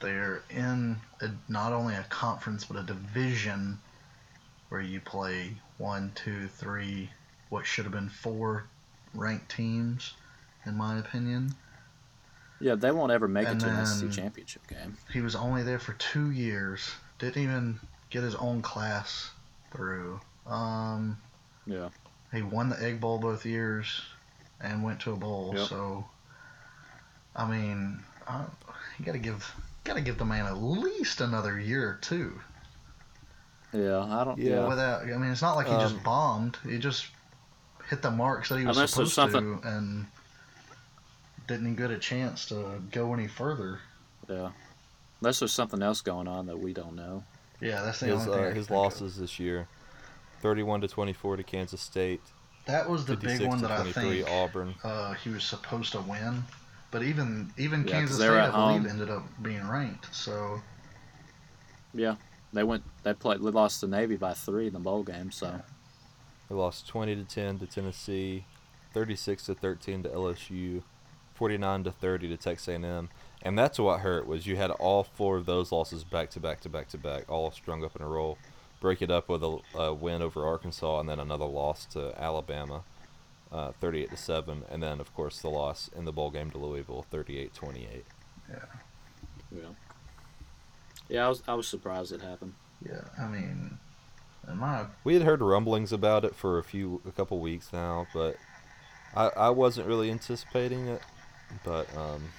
[0.00, 3.78] They're in a, not only a conference but a division
[4.68, 7.10] where you play one, two, three,
[7.48, 8.64] what should have been four
[9.14, 10.14] ranked teams,
[10.66, 11.54] in my opinion.
[12.60, 14.96] yeah, they won't ever make And it to an then- SEC championship game.
[15.12, 16.90] He was only there for two years.
[17.20, 17.80] Didn't even
[18.10, 19.30] get his own class
[19.72, 20.20] through.
[20.46, 21.18] Um,
[21.66, 21.90] Yeah,
[22.32, 24.02] he won the Egg Bowl both years
[24.60, 25.52] and went to a bowl.
[25.56, 25.68] Yep.
[25.68, 26.04] So,
[27.36, 28.44] I mean, I,
[28.98, 29.54] you got to give
[29.84, 32.40] got to give the man at least another year or two.
[33.72, 34.00] yeah.
[34.02, 34.38] I don't.
[34.38, 34.50] Yeah.
[34.62, 34.68] Yeah.
[34.68, 36.58] Without, I mean, it's not like he Um, just bombed.
[36.68, 37.06] He just
[37.88, 40.06] hit the marks that he was Unless there's supposed to, and
[41.46, 43.78] didn't even get a chance to go any further.
[44.28, 44.50] yeah.
[45.20, 47.22] Unless there's something else going on that we don't know.
[47.60, 48.44] Yeah, that's the his only thing.
[48.52, 48.84] Uh, his think of.
[48.84, 49.68] losses this year.
[50.40, 52.22] 31 to 24 to Kansas State.
[52.66, 54.74] That was the big one that I think Auburn.
[54.82, 56.44] uh, he was supposed to win.
[56.90, 58.86] But even even Yeah, 'cause Kansas State, I at believe, home.
[58.86, 60.12] ended up being ranked.
[60.14, 60.60] So
[61.92, 62.16] Yeah,
[62.52, 62.82] they went.
[63.02, 63.38] They played.
[63.40, 65.30] They lost to Navy by three in the bowl game.
[65.30, 65.60] So
[66.48, 68.44] They lost 20 to 10 to Tennessee,
[68.92, 70.82] 36 to 13 to LSU,
[71.34, 73.08] 49 to 30 to Texas A&M.
[73.42, 76.60] And that's what hurt was you had all four of those losses back to back
[76.60, 78.36] to back to back, all strung up in a row.
[78.80, 82.82] Break it up with a, a win over Arkansas and then another loss to Alabama,
[83.52, 86.58] uh, 38 to 7, and then of course the loss in the bowl game to
[86.58, 88.02] Louisville, 38-28.
[88.50, 89.60] yeah,
[91.08, 91.26] yeah.
[91.26, 92.54] I was I was surprised it happened.
[92.86, 93.78] yeah, I mean,
[94.48, 98.06] in my We had heard rumblings about it for a few, a couple weeks now,
[98.14, 98.36] but
[99.14, 101.02] I, I wasn't really anticipating it.
[101.64, 102.30] But um,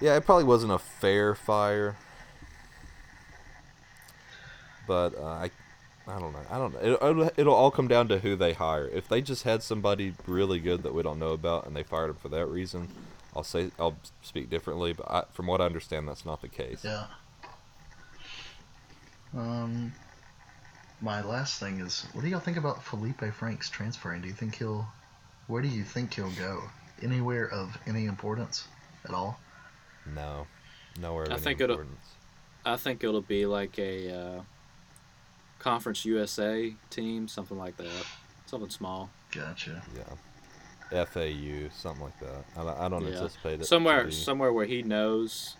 [0.00, 1.96] yeah, it probably wasn't a fair fire.
[4.86, 5.50] But uh, I,
[6.06, 6.46] I don't know.
[6.50, 7.22] I don't know.
[7.24, 8.88] It, it'll, all come down to who they hire.
[8.88, 12.10] If they just had somebody really good that we don't know about and they fired
[12.10, 12.88] him for that reason,
[13.36, 14.94] I'll say I'll speak differently.
[14.94, 16.84] But I, from what I understand, that's not the case.
[16.84, 17.06] yeah.
[19.36, 19.92] Um,
[21.00, 24.22] my last thing is, what do y'all think about Felipe Franks transferring?
[24.22, 24.88] Do you think he'll,
[25.46, 26.62] where do you think he'll go?
[27.02, 28.66] Anywhere of any importance
[29.04, 29.38] at all?
[30.14, 30.46] No,
[31.00, 31.84] nowhere of I any think it'll-
[32.64, 34.42] I think it'll be like a uh,
[35.58, 38.06] Conference USA team, something like that,
[38.46, 39.10] something small.
[39.32, 39.82] Gotcha.
[39.96, 41.04] Yeah.
[41.04, 42.44] FAU, something like that.
[42.56, 43.16] I don't, I don't Yeah.
[43.16, 43.58] anticipate it.
[43.58, 45.56] to Somewhere, be- somewhere where he knows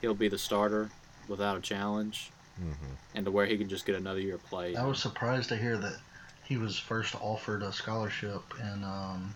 [0.00, 0.90] he'll be the starter
[1.26, 2.96] without a challenge, Mhm.
[3.14, 4.76] and to where he can just get another year of play.
[4.76, 5.98] I was surprised to hear that
[6.44, 9.34] he was first offered a scholarship in um,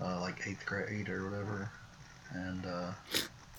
[0.00, 1.70] uh, like eighth grade or whatever,
[2.34, 2.92] and uh,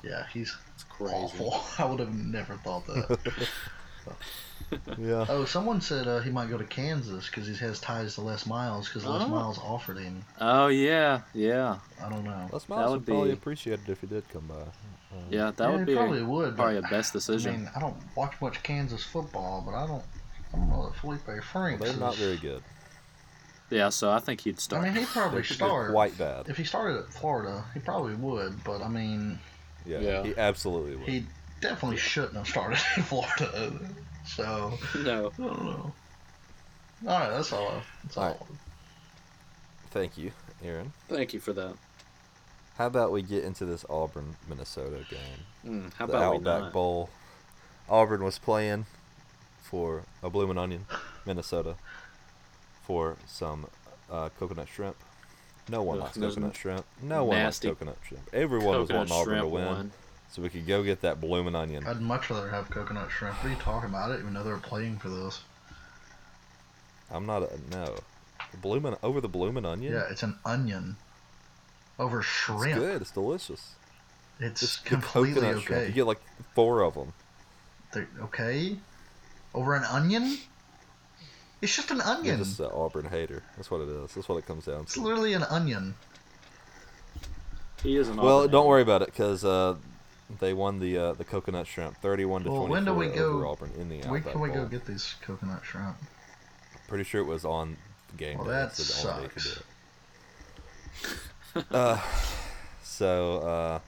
[0.03, 1.13] yeah, he's It's crazy.
[1.13, 1.62] awful.
[1.77, 3.19] I would have never thought that.
[4.97, 5.25] Yeah.
[5.30, 8.45] oh, someone said uh, he might go to Kansas because he has ties to Les
[8.45, 9.27] Miles because Les Oh.
[9.30, 10.25] Miles offered him.
[10.41, 12.49] Oh yeah, yeah, I don't know.
[12.51, 14.56] Les That Miles would would probably be- appreciate it if he did come by.
[14.56, 15.51] Um, yeah.
[15.56, 16.56] That yeah, would he be probably a, would.
[16.58, 17.53] probably a but, best decision.
[17.53, 20.03] I mean, I don't watch much Kansas football, but I don't.
[20.53, 21.82] I don't know that Felipe Franks.
[21.84, 22.62] They're not is- very good.
[23.69, 24.84] Yeah, so I think he'd start.
[24.84, 25.91] I mean, he'd probably They're start.
[25.91, 26.47] quite bad.
[26.49, 28.63] If he started at Florida, he probably would.
[28.63, 29.39] But I mean,
[29.86, 30.23] Yeah, Yeah.
[30.23, 31.08] he absolutely would.
[31.10, 31.25] he
[31.62, 33.80] definitely shouldn't have started in Florida.
[34.25, 35.93] So no, I don't know.
[37.08, 37.67] All right, that's all.
[37.69, 38.23] I- That's all.
[38.23, 38.39] All right.
[39.91, 40.32] Thank you,
[40.63, 40.93] Aaron.
[41.08, 41.73] thank you for that.
[42.77, 45.39] How about we get into this Auburn Minnesota game?
[45.65, 46.73] Mm, how the about we Outback not?
[46.73, 47.10] Bowl.
[47.89, 48.86] Auburn was playing
[49.63, 50.86] for a bloomin' onion,
[51.25, 51.75] Minnesota,
[52.88, 53.67] for some
[54.10, 54.95] uh, coconut shrimp.
[55.69, 56.86] No one Ugh, likes coconut shrimp.
[57.04, 58.23] No one likes coconut shrimp.
[58.34, 59.91] Everyone was Coconut wanting Auburn to win, one.
[60.32, 61.86] so we could go get that blooming onion.
[61.86, 63.36] I'd much rather have coconut shrimp.
[63.43, 64.06] What are you talking about?
[64.10, 65.41] I didn't even know they were playing for this.
[67.12, 67.95] I'm not a no.
[68.52, 69.91] The bloomin' over the bloomin' onion.
[69.93, 70.95] Yeah, it's an onion
[72.00, 72.80] over it's shrimp.
[72.80, 73.02] good.
[73.02, 73.73] It's delicious.
[74.39, 75.82] It's, It's completely coconut shrimp.
[75.82, 75.88] okay.
[75.89, 76.21] You get like
[76.56, 77.12] four of them.
[77.91, 78.78] They're okay
[79.54, 80.38] over an onion.
[81.62, 82.38] It's just an You're onion.
[82.38, 83.41] just an Auburn hater.
[83.56, 84.13] That's what it is.
[84.13, 85.96] That's what it comes down It's literally an onion.
[87.84, 88.70] He is an Well, Auburn don't hater.
[88.70, 89.76] worry about it because uh,
[90.39, 93.41] they won the uh, the coconut shrimp, thirty-one to Well, twenty-four when do we over
[93.43, 95.96] go- Auburn in the When Outback can we go get these coconut shrimp?
[96.88, 97.78] Pretty sure it was on
[98.12, 98.52] the game Well, day.
[98.52, 99.63] that so the only day you could sucks.
[101.54, 101.65] do it.
[101.72, 102.02] uh,
[102.84, 103.80] so uh,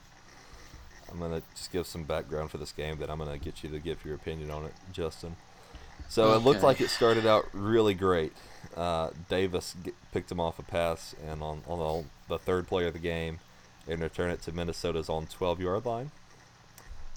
[1.12, 2.98] I'm gonna just give some background for this game.
[2.98, 5.36] Then I'm gonna get you to give your opinion on it, Justin.
[6.10, 8.34] So it looked like it started out really great.
[8.76, 11.80] Uh, Davis g picked him off a pass, and on on
[12.28, 13.40] the, the third play of the game,
[13.88, 16.12] and return it to Minnesota's on 12 yard line.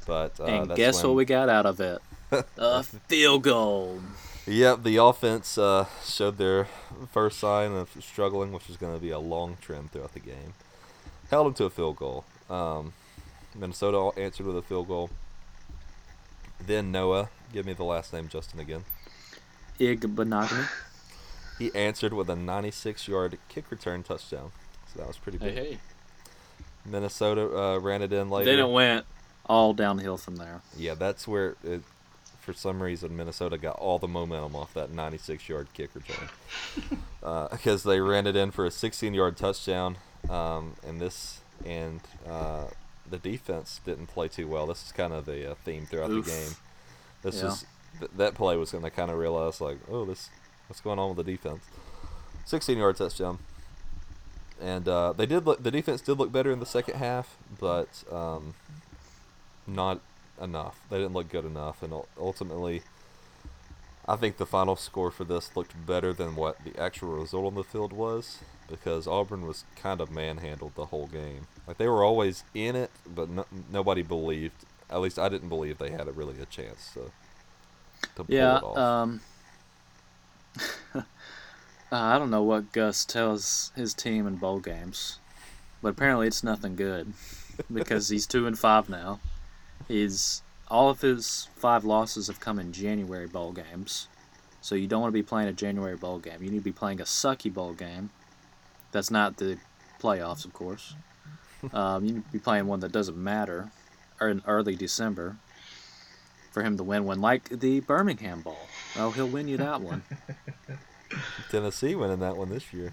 [0.06, 2.00] But uh, and guess what we got out of it?
[2.56, 4.00] A field goal.
[4.46, 6.66] Yep, the offense uh, showed their
[7.12, 10.54] first sign of struggling, which is going to be a long trend throughout the game.
[11.30, 12.24] Held them to a field goal.
[12.50, 12.92] Um,
[13.54, 15.10] Minnesota answered with a field goal.
[16.60, 18.84] Then Noah, give me the last name, Justin, again.
[19.78, 20.68] Igbenogany.
[21.58, 24.50] He answered with a 96-yard kick return touchdown.
[24.92, 25.54] So that was pretty big.
[25.54, 25.78] hey.
[26.84, 28.50] Minnesota uh, ran it in later.
[28.50, 29.04] Then it went
[29.46, 30.62] all downhill from there.
[30.76, 31.82] Yeah, that's where, it,
[32.40, 36.28] for some reason, Minnesota got all the momentum off that 96-yard kick return.
[37.52, 42.64] Because they ran it in for a 16-yard touchdown, um, and this and uh,
[43.08, 44.66] the defense didn't play too well.
[44.66, 46.24] This is kind of the uh theme throughout Oof.
[46.24, 46.50] the game.
[47.22, 47.48] This Yeah.
[47.48, 47.64] is
[47.98, 50.28] th- that play was going to kind of realize like, oh, this
[50.68, 51.62] what's going on with the defense.
[52.46, 53.38] 16-yard touchdown.
[54.60, 55.62] And uh, they did look.
[55.62, 58.54] The defense did look better in the second half, but um,
[59.66, 60.00] not
[60.40, 60.80] enough.
[60.88, 62.82] They didn't look good enough, and ultimately,
[64.06, 67.54] I think the final score for this looked better than what the actual result on
[67.54, 71.46] the field was because Auburn was kind of manhandled the whole game.
[71.66, 74.64] Like they were always in it, but no, nobody believed.
[74.92, 77.12] At least I didn't believe they had a really a chance to
[78.16, 78.76] to pull Yeah, it off.
[78.76, 79.20] um,
[81.92, 85.18] I don't know what Gus tells his team in bowl games,
[85.82, 87.12] but apparently it's nothing good
[87.72, 89.20] because he's two and five now.
[89.88, 94.08] He's all of his five losses have come in January bowl games,
[94.60, 96.42] so you don't want to be playing a January bowl game.
[96.42, 98.10] You need to be playing a sucky bowl game.
[98.92, 99.58] That's not the
[100.00, 100.94] playoffs, of course.
[101.72, 103.70] Um, you need to be playing one that doesn't matter,
[104.28, 105.36] in early December
[106.50, 108.58] for him to win one, like the Birmingham Bowl.
[108.96, 110.02] Oh, he'll win you that one.
[111.50, 112.92] Tennessee winning that one this year.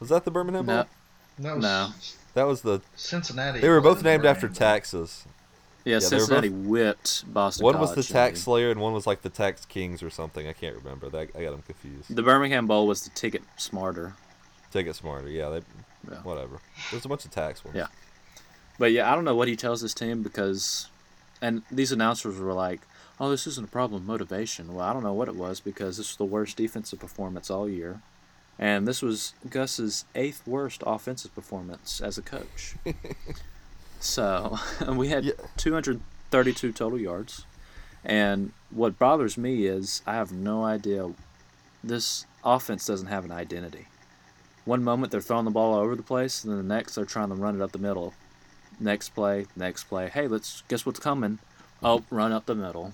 [0.00, 0.84] Was that the Birmingham Bowl?
[1.38, 1.88] no, No, no.
[2.34, 2.80] That was the.
[2.96, 3.60] Cincinnati.
[3.60, 4.58] They were both named after Birmingham.
[4.74, 5.24] taxes.
[5.84, 7.64] Yeah, they were Cincinnati both- whipped Boston.
[7.64, 10.46] One was the tax didn't slayer, and one was like the tax kings or something.
[10.48, 11.08] I can't remember.
[11.10, 12.14] That I got them confused.
[12.14, 14.14] The Birmingham Bowl was the ticket smarter.
[14.72, 15.28] Take it smarter.
[15.28, 15.62] Yeah, they.
[16.10, 16.18] Yeah.
[16.22, 16.58] Whatever.
[16.90, 17.76] There's a bunch of tax ones.
[17.76, 17.86] Yeah.
[18.82, 20.88] But yeah, I don't know what he tells his team because,
[21.40, 22.80] and these announcers were like,
[23.20, 25.98] "Oh, this isn't a problem of motivation." Well, I don't know what it was because
[25.98, 28.00] this was the worst defensive performance all year,
[28.58, 32.74] and this was Gus's eighth worst offensive performance as a coach.
[34.00, 35.34] so we had Yeah.
[35.58, 37.44] 232 total yards,
[38.04, 41.12] and what bothers me is I have no idea.
[41.84, 43.86] This offense doesn't have an identity.
[44.64, 47.04] One moment they're throwing the ball all over the place, and then the next they're
[47.04, 48.12] trying to run it up the middle.
[48.80, 50.08] Next play, next play.
[50.08, 51.38] Hey, let's guess what's coming.
[51.82, 52.92] Oh, run up the middle.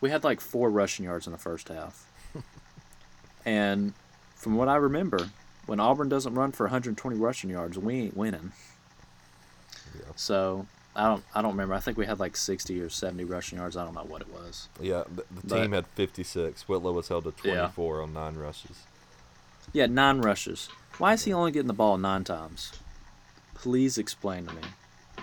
[0.00, 2.06] We had like four rushing yards in the first half.
[3.44, 3.92] and
[4.34, 5.30] from what I remember,
[5.66, 8.52] when Auburn doesn't run for 120 rushing yards, we ain't winning.
[9.94, 10.12] Yeah.
[10.16, 10.66] So
[10.96, 11.74] I don't I don't remember.
[11.74, 13.76] I think we had like 60 or 70 rushing yards.
[13.76, 14.68] I don't know what it was.
[14.80, 16.68] Yeah, the, the But- team had 56.
[16.68, 17.60] Whitlow was held to Yeah.
[17.72, 18.84] 24 on nine rushes.
[19.72, 20.68] Yeah, nine rushes.
[20.98, 22.72] Why is he only getting the ball nine times?
[23.54, 24.62] Please explain to me.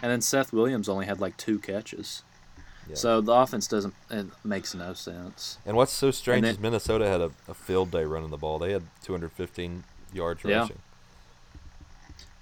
[0.01, 2.23] And then Seth Williams only had like two catches.
[2.88, 2.95] Yeah.
[2.95, 5.57] So the offense doesn't it makes no sense.
[5.65, 8.60] And what's so strange then- is Minnesota had a, a field day running the ball.
[8.60, 9.83] They had 215
[10.13, 10.60] yards Yeah.
[10.60, 10.79] rushing.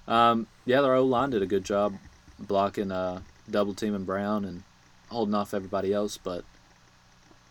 [0.08, 1.94] Um, yeah, their O line did a good job
[2.38, 4.62] blocking uh, double teaming Brown and
[5.08, 6.16] holding off everybody else.
[6.16, 6.44] But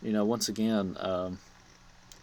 [0.02, 1.40] you know, once again, um,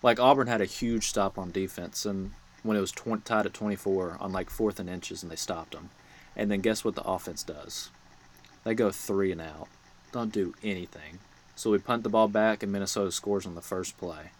[0.03, 3.53] like Auburn had a huge stop on defense, and when it was tw- tied at
[3.55, 5.91] 24 on like fourth and inches, and they stopped them.
[6.37, 7.91] And then guess what the offense does?
[8.65, 9.69] They go three and out.
[10.13, 11.19] Don't do anything.
[11.57, 14.31] So we punt the ball back, and Minnesota scores on the first play.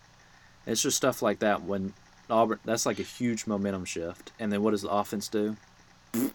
[0.67, 1.93] It's just stuff like that when
[2.31, 2.61] Auburn.
[2.65, 4.33] That's like a huge momentum shift.
[4.39, 5.57] And then what does the offense do?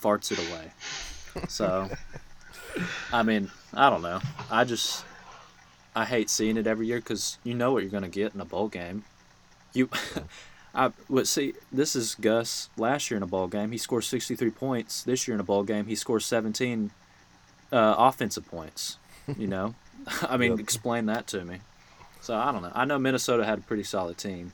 [0.00, 0.70] farts it away.
[1.48, 1.88] So,
[3.12, 4.20] I mean, I don't know.
[4.50, 5.04] I just,
[5.96, 8.44] I hate seeing it every year because you know what you're gonna get in a
[8.44, 9.04] bowl game.
[9.72, 9.88] You,
[10.74, 13.70] I but see, this is Gus last year in a ball game.
[13.70, 15.02] He scored 63 points.
[15.04, 16.90] This year in a ball game, he scores 17
[17.72, 18.98] uh, offensive points.
[19.38, 19.74] You know,
[20.22, 20.60] I mean, Yep.
[20.60, 21.60] explain that to me.
[22.20, 22.72] So I don't know.
[22.74, 24.52] I know Minnesota had a pretty solid team,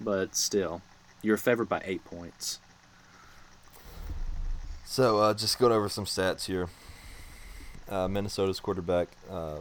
[0.00, 0.82] but still,
[1.22, 2.58] you're favored by eight points.
[4.84, 6.68] So uh, just going over some stats here.
[7.88, 9.58] Uh, Minnesota's quarterback uh,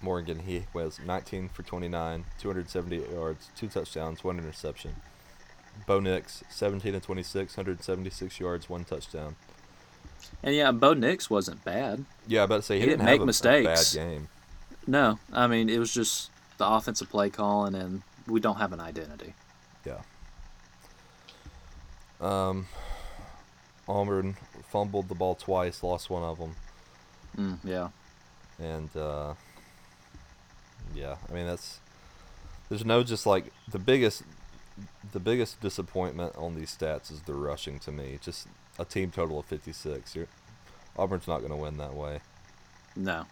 [0.00, 4.96] Morgan he was 19 for 29, 278 yards, two touchdowns, one interception.
[5.86, 9.36] Bo Nix 17 and 26, 176 yards, one touchdown.
[10.42, 12.04] And yeah, Bo Nix wasn't bad.
[12.26, 13.94] Yeah, I about to say he, He didn't, didn't make a- a, mistakes.
[13.94, 14.28] bad game.
[14.86, 18.80] No, I mean it was just the offensive play calling, and we don't have an
[18.80, 19.34] identity.
[19.86, 20.00] Yeah.
[22.20, 22.66] Um,
[23.88, 24.36] Auburn
[24.70, 26.56] fumbled the ball twice, lost one of them,
[27.36, 27.88] Mm, yeah,
[28.58, 29.34] and uh,
[30.94, 31.80] yeah, I mean that's
[32.68, 34.22] there's no just like the biggest
[35.12, 38.18] the biggest disappointment on these stats is the rushing to me.
[38.22, 38.46] Just
[38.78, 40.14] a team total of 56.
[40.14, 40.26] You're,
[40.96, 42.20] Auburn's not going to win that way.
[42.94, 43.24] no,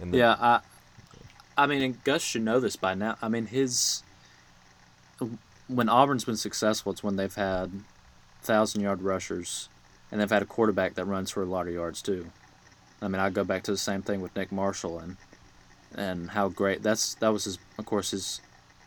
[0.00, 0.36] And the, yeah.
[0.38, 0.60] I,
[1.56, 3.16] I mean, and Gus should know this by now.
[3.20, 4.02] I mean, his
[5.66, 7.70] when Auburn's been successful, it's when they've had
[8.42, 9.68] thousand yard rushers,
[10.10, 12.30] and they've had a quarterback that runs for a lot of yards too.
[13.02, 15.16] I mean, I go back to the same thing with Nick Marshall and
[15.94, 18.40] and how great that's that was his of course his.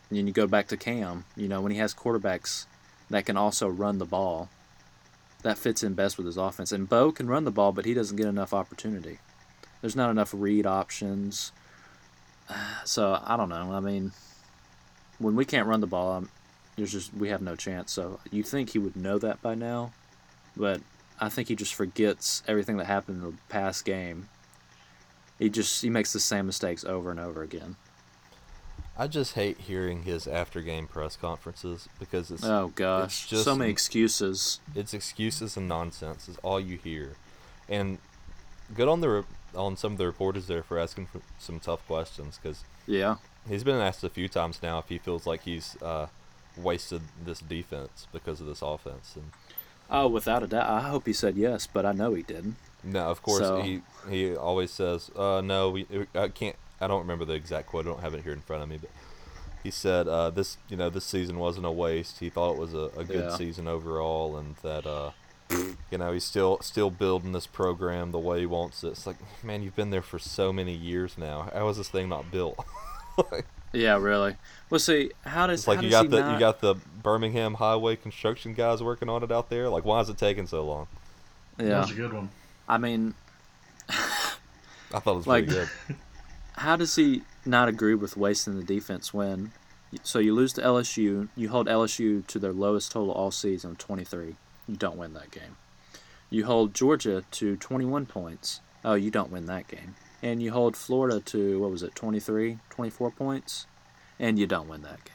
[0.10, 2.66] And then you go back to Cam, you know, when he has quarterbacks
[3.10, 4.49] that can also run the ball,
[5.41, 6.74] that fits in best with his offense.
[6.74, 9.20] And Bo can run the ball, but he doesn't get enough opportunity.
[9.80, 11.52] There's not enough read options.
[12.84, 13.72] So I don't know.
[13.72, 14.12] I mean,
[15.18, 16.30] when we can't run the ball, um
[16.76, 17.91] there's just we have no chance.
[17.91, 19.93] So you think he would know that by now,
[20.56, 20.82] but
[21.20, 24.30] I think he just forgets everything that happened in the past game.
[25.42, 27.76] He just he makes the same mistakes over and over again.
[28.96, 33.44] I just hate hearing his after game press conferences because it's Oh gosh, it's just
[33.46, 34.60] so many excuses.
[34.76, 37.14] it's excuses and nonsense is all you hear,
[37.68, 37.98] and
[38.76, 39.26] good on the
[39.56, 43.16] on some of the reporters there for asking for some tough questions because Yeah,
[43.50, 46.06] he's been asked a few times now if he feels like he's uh,
[46.56, 49.32] wasted this defense because of this offense, and
[49.89, 50.70] oh, without a doubt.
[50.70, 52.58] I hope he said yes, but I know he didn't.
[52.84, 57.01] No, of course So- he he always says, uh, "No, we I can't." I don't
[57.01, 57.86] remember the exact quote.
[57.86, 58.89] I don't have it here in front of me, but
[59.63, 62.19] he said uh, this you know this season wasn't a waste.
[62.19, 63.36] He thought it was a, a good Yeah.
[63.36, 65.11] season overall, and that uh,
[65.91, 68.89] you know he's still still building this program the way he wants it.
[68.89, 71.49] It's like man, you've been there for so many years now.
[71.53, 72.57] How is this thing not built?
[73.73, 74.36] Yeah, really.
[74.69, 76.75] Well, see, how does It's like how you does got the not, you got the
[77.01, 79.69] Birmingham Highway construction guys working on it out there.
[79.69, 80.88] Like, why is it taking so long?
[81.55, 81.79] That yeah.
[81.79, 82.29] was a good one.
[82.72, 83.15] I mean,
[83.89, 85.95] I thought it was Like- pretty good.
[86.55, 89.51] how does he not agree with wasting the defense when?
[90.03, 93.78] So you lose to LSU, you hold LSU to their lowest total all season of
[93.78, 94.38] 23.
[94.69, 95.57] You don't win that game.
[96.30, 98.61] You hold Georgia to 21 points.
[98.86, 99.95] Oh, you don't win that game.
[100.24, 103.67] And you hold Florida to what was it, 23, 24 points,
[104.17, 105.13] and you don't win that game.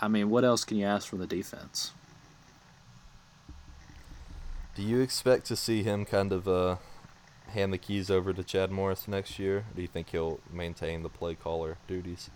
[0.00, 1.92] I mean, what else can you ask from the defense?
[4.74, 6.76] Do you expect to see him kind of uh,
[7.48, 9.66] hand the keys over to Chad Morris next year?
[9.76, 12.30] Do you think he'll maintain the play caller duties?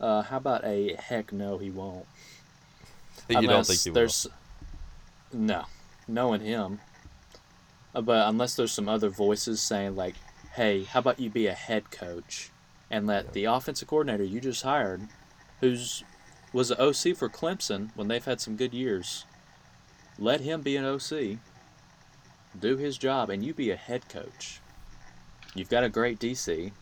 [0.00, 2.06] Uh, how about a heck no, he won't.
[3.28, 4.08] You don't think he will?
[5.32, 5.64] no
[6.06, 6.80] knowing him
[7.94, 10.14] Uh, but unless there's some other voices saying like
[10.54, 12.50] hey how about you be a head coach
[12.90, 15.08] and let the offensive coordinator you just hired
[15.60, 16.04] who's
[16.52, 19.24] was the oc for clemson when they've had some good years
[20.18, 21.38] let him be an oc
[22.58, 24.60] do his job and you be a head coach
[25.54, 26.72] you've got a great dc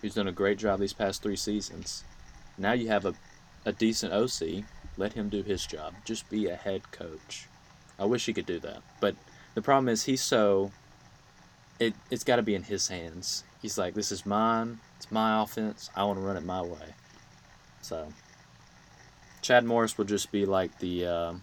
[0.00, 2.04] who's done a great job these past three seasons
[2.56, 3.14] now you have a,
[3.64, 4.64] a decent oc
[4.98, 5.94] let him do his job.
[6.04, 7.46] Just be a head coach.
[7.98, 8.82] I wish he could do that.
[9.00, 9.14] But
[9.54, 10.72] the problem is he's so
[11.78, 13.44] it it's got to be in his hands.
[13.62, 14.80] He's like this is mine.
[14.96, 15.88] It's my offense.
[15.94, 16.94] I want to run it my way.
[17.80, 18.12] So
[19.40, 21.42] Chad Morris will just be like the um,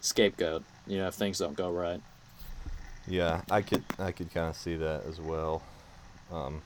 [0.00, 2.00] scapegoat, you know, if things don't go right.
[3.06, 5.62] Yeah, I could I could kind of see that as well.
[6.30, 6.62] Um,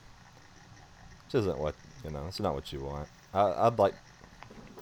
[1.25, 2.25] which isn't what you know.
[2.27, 3.07] It's not what you want.
[3.33, 3.95] I, I'd like.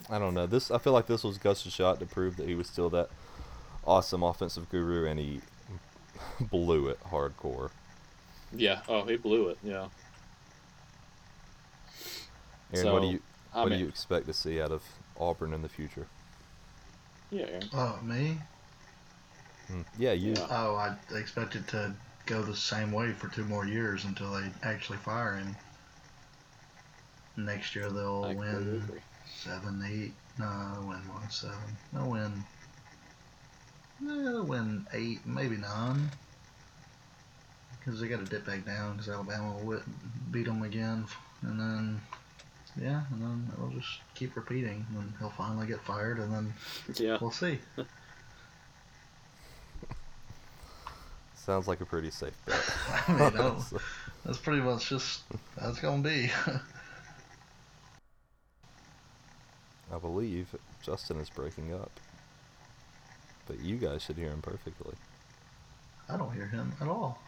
[0.10, 0.45] I don't know.
[0.45, 3.10] This I feel like this was Gus's shot to prove that he was still that
[3.86, 5.41] awesome offensive guru, and he
[6.41, 7.72] blew it hardcore.
[8.51, 8.82] Yeah.
[8.88, 9.58] Oh, he blew it.
[9.64, 9.88] Yeah.
[12.74, 13.22] Aaron, what do So, you
[13.54, 14.82] I what do you expect to see out of
[15.20, 16.08] Auburn in the future?
[17.34, 17.60] Yeah.
[17.74, 18.38] Oh, me?
[19.68, 19.82] Hmm.
[19.98, 20.34] Yeah, you.
[20.34, 20.48] Yeah.
[20.50, 21.94] Oh, I expect it to
[22.26, 25.56] go the same way for two more years until they actually fire him.
[27.36, 29.02] Next year they'll I win agree.
[29.26, 30.14] seven, eight.
[30.38, 31.78] No, they'll win more than seven.
[31.92, 32.44] They'll win.
[34.02, 36.12] eh, They'll win eight, maybe nine.
[37.80, 39.82] Because they got to dip back down because Alabama will
[40.32, 41.06] beat them again.
[41.42, 42.02] And then,
[42.80, 44.86] yeah, and then it'll just keep repeating.
[44.89, 46.53] And then he'll finally get fired, and then
[46.95, 47.17] Yeah.
[47.21, 47.59] we'll see.
[51.36, 52.63] Sounds like a pretty safe bet.
[53.07, 53.57] I mean, no,
[54.26, 55.21] that's pretty much just
[55.57, 56.32] that's gonna be.
[59.93, 61.99] I believe Justin is breaking up,
[63.47, 64.95] but you guys should hear him perfectly.
[66.09, 67.19] I don't hear him at all.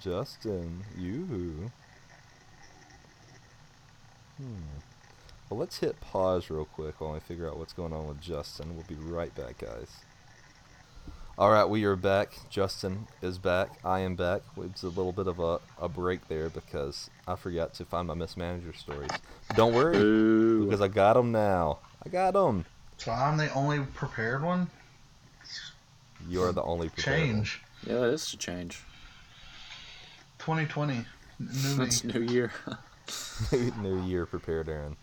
[0.00, 1.70] Justin, you.
[4.36, 4.78] Hmm.
[5.48, 8.74] Well, let's hit pause real quick while I figure out what's going on with Justin.
[8.74, 9.88] We'll be right back, guys.
[11.38, 12.32] All right, we are back.
[12.48, 13.68] Justin is back.
[13.84, 14.40] I am back.
[14.56, 18.14] It's a little bit of a, a break there because I forgot to find my
[18.14, 19.10] mismanager stories.
[19.54, 20.64] Don't worry, Ooh.
[20.64, 21.78] because I got them now.
[22.04, 22.64] I got them.
[22.96, 24.70] So I'm the only prepared one.
[26.28, 27.28] You're the only prepared one.
[27.28, 27.62] Change.
[27.86, 28.82] Yeah, it is a change.
[30.38, 30.94] 2020.
[30.94, 31.04] New
[31.48, 31.76] me.
[31.76, 32.50] That's new year.
[33.80, 34.96] New year prepared, Aaron.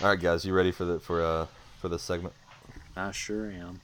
[0.00, 1.46] All right, guys, you ready for the for uh
[1.80, 2.34] for this segment?
[2.96, 3.80] I sure am.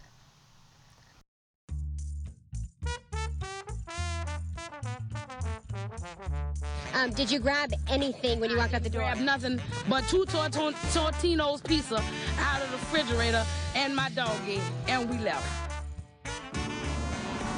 [6.95, 9.03] Um, did you grab anything when you walked out the door?
[9.03, 12.03] Grab nothing but two Torton- Tortino's pizza
[12.39, 13.45] out of the refrigerator
[13.75, 15.47] and my doggy, and we left.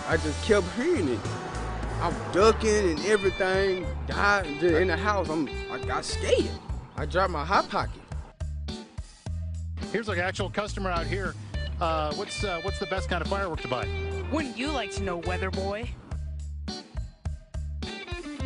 [0.08, 1.18] I just kept hearing it.
[2.00, 3.86] I'm ducking and everything.
[4.12, 6.50] I, just in the house, I'm, I got scared.
[6.96, 8.00] I dropped my hot pocket.
[9.92, 11.34] Here's an actual customer out here.
[11.80, 13.88] Uh, what's uh, what's the best kind of firework to buy?
[14.30, 15.88] Wouldn't you like to know, Weather Boy?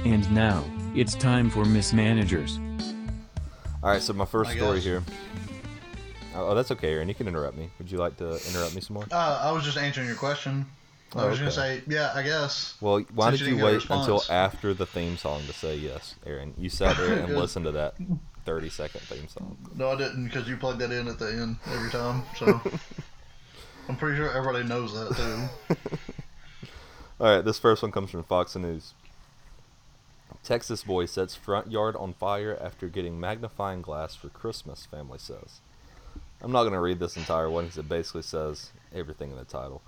[0.04, 2.58] And now, it's time for mismanagers.
[3.82, 4.84] All right, so my first I story guess.
[4.84, 5.02] here.
[6.34, 7.08] Oh, oh, that's okay, Aaron.
[7.08, 7.70] You can interrupt me.
[7.78, 9.06] Would you like to interrupt me some more?
[9.10, 10.66] Uh, I was just answering your question.
[11.14, 12.76] I Oh, was gonna say, yeah, I guess.
[12.80, 15.42] Well, why Since did you you didn't get a wait until after the theme song
[15.46, 16.54] to say yes, Aaron?
[16.56, 17.94] You sat there and listened to that
[18.44, 19.56] 30 second theme song.
[19.74, 22.22] No, I didn't because you plugged that in at the end every time.
[22.36, 22.60] So
[23.88, 25.76] I'm pretty sure everybody knows that too.
[27.20, 28.94] All right, this first one comes from Fox News.
[30.42, 35.60] Texas boy sets front yard on fire after getting magnifying glass for Christmas, family says.
[36.40, 39.44] I'm not going to read this entire one because it basically says everything in the
[39.44, 39.82] title.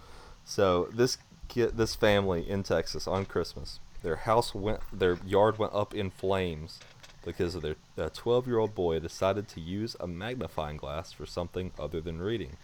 [0.44, 1.18] So this
[1.48, 6.10] kid, this family in Texas on Christmas, their house went, their yard went up in
[6.10, 6.80] flames
[7.24, 7.76] because of their
[8.08, 12.56] 12 year old boy decided to use a magnifying glass for something other than reading.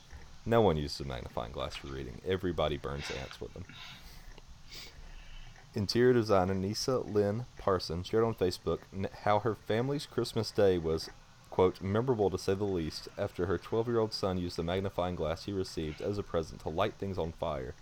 [0.44, 2.20] No one uses a magnifying glass for reading.
[2.26, 3.64] Everybody burns ants with them.
[5.74, 8.78] Interior designer Nisa Lynn Parson shared on Facebook
[9.22, 11.10] how her family's Christmas day was,
[11.58, 15.16] quote, memorable to say the least, after her 12 year old son used the magnifying
[15.16, 17.74] glass he received as a present to light things on fire.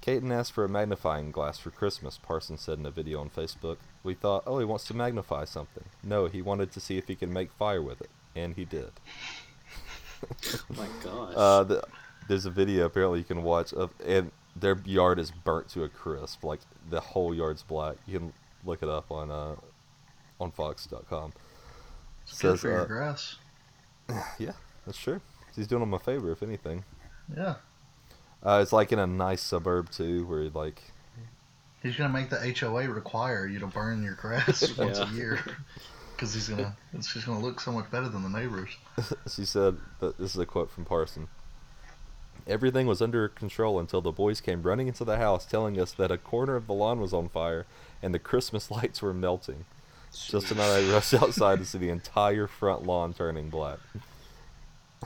[0.00, 3.76] Caden asked for a magnifying glass for Christmas, Parson said in a video on Facebook.
[4.02, 5.84] We thought, oh, he wants to magnify something.
[6.02, 8.92] No, he wanted to see if he could make fire with it, and he did.
[10.24, 11.34] Oh my gosh.
[11.36, 11.84] Uh, the,
[12.26, 15.90] there's a video apparently you can watch of, and their yard is burnt to a
[15.90, 16.42] crisp.
[16.42, 17.96] Like the whole yard's black.
[18.06, 18.32] You can
[18.64, 19.56] look it up on uh,
[20.40, 21.34] on Fox.com.
[22.28, 23.36] It's Says, for your uh, grass.
[24.38, 24.52] yeah,
[24.86, 25.20] that's true.
[25.56, 26.84] He's doing them a favor, if anything.
[27.36, 27.56] Yeah.
[28.44, 30.80] Uh, it's like in a nice suburb too, where like
[31.82, 35.12] He's gonna make the HOA require you to burn your grass once a Yeah.
[35.12, 35.40] year,
[36.14, 38.70] because he's gonna it's just gonna look so much better than the neighbors.
[39.28, 41.28] she said that this is a quote from Parson.
[42.46, 46.10] Everything was under control until the boys came running into the house telling us that
[46.10, 47.66] a corner of the lawn was on fire
[48.02, 49.64] and the Christmas lights were melting.
[50.14, 53.78] Justin and I rushed outside to see the entire front lawn turning black.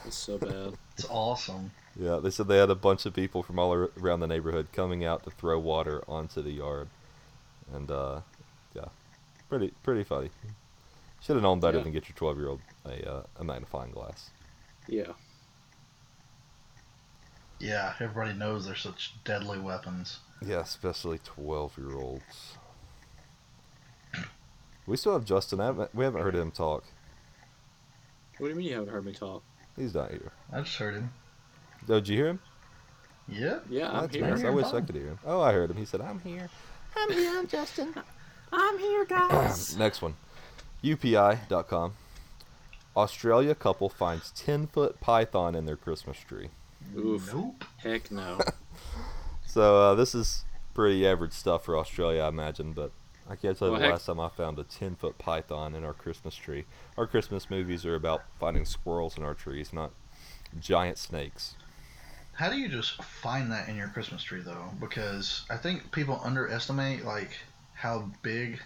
[0.05, 0.73] It's so bad.
[0.97, 1.71] It's awesome.
[1.95, 5.05] Yeah, they said they had a bunch of people from all around the neighborhood coming
[5.05, 6.87] out to throw water onto the yard,
[7.73, 8.21] and uh,
[8.75, 8.85] yeah,
[9.49, 10.29] pretty pretty funny.
[11.21, 11.83] Should have known better Yeah.
[11.83, 14.31] than get your twelve year old a uh, a magnifying glass.
[14.87, 15.11] Yeah.
[17.59, 20.19] Yeah, everybody knows they're such deadly weapons.
[20.45, 22.57] Yeah, especially twelve year olds.
[24.85, 25.59] We still have Justin.
[25.59, 26.83] I haven't, we haven't heard him talk.
[28.37, 29.43] What do you mean you haven't heard me talk?
[29.77, 30.31] He's not here.
[30.51, 31.11] I just heard him.
[31.83, 32.39] Oh, did you hear him?
[33.27, 33.59] Yeah.
[33.69, 34.27] Yeah, I'm That's here.
[34.29, 34.43] nice.
[34.43, 35.19] I wish I could hear him.
[35.25, 35.77] Oh, I heard him.
[35.77, 36.49] He said, "I'm here."
[36.95, 37.31] I'm here.
[37.37, 37.93] I'm Justin.
[38.51, 39.75] I'm here, guys.
[39.77, 40.15] Next one.
[40.83, 41.93] UPI.com.
[42.95, 46.49] Australia couple finds 10 foot python in their Christmas tree.
[46.95, 47.33] Oof.
[47.33, 47.63] Nope.
[47.77, 48.39] Heck no.
[49.45, 52.73] So uh, this is pretty average stuff for Australia, I imagine.
[52.73, 52.91] But
[53.29, 55.75] I can't tell you Well, the heck- last time I found a 10 foot python
[55.75, 56.65] in our Christmas tree.
[56.97, 59.91] Our Christmas movies are about finding squirrels in our trees, not
[60.59, 61.55] giant snakes.
[62.33, 64.71] How do you just find that in your Christmas tree though?
[64.79, 67.31] Because I think people underestimate like
[67.73, 68.59] how big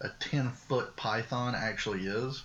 [0.00, 2.42] a ten foot python actually is.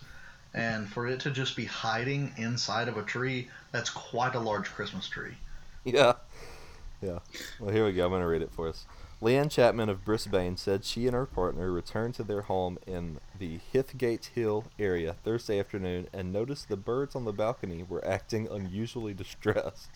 [0.54, 4.70] And for it to just be hiding inside of a tree, that's quite a large
[4.72, 5.36] Christmas tree.
[5.84, 6.14] Yeah.
[7.02, 7.20] Yeah.
[7.60, 8.06] Well, here we go.
[8.06, 8.86] I'm going to read it for us.
[9.26, 13.60] Leanne Chapman of Brisbane said she and her partner returned to their home in the
[13.74, 19.16] Highgate Hill area Thursday afternoon and noticed the birds on the balcony were acting unusually
[19.16, 19.90] distressed.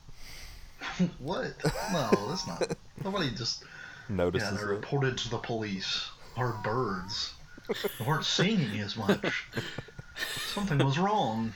[1.19, 1.53] what?
[1.93, 2.75] No, that's not.
[3.03, 3.61] Nobody just.
[4.09, 4.67] Yeah, Notices they it.
[4.67, 6.09] reported to the police.
[6.35, 7.35] Our birds
[8.03, 9.45] weren't singing as much.
[10.47, 11.53] Something was wrong.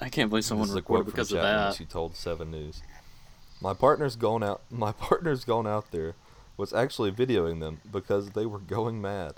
[0.00, 1.74] I can't believe someone This is a reported quote from because of Chapman that.
[1.76, 2.82] She told Seven News.
[3.60, 4.62] My partner's gone out.
[4.68, 6.16] My partner's gone out there.
[6.56, 9.34] Was actually videoing them because they were going mad.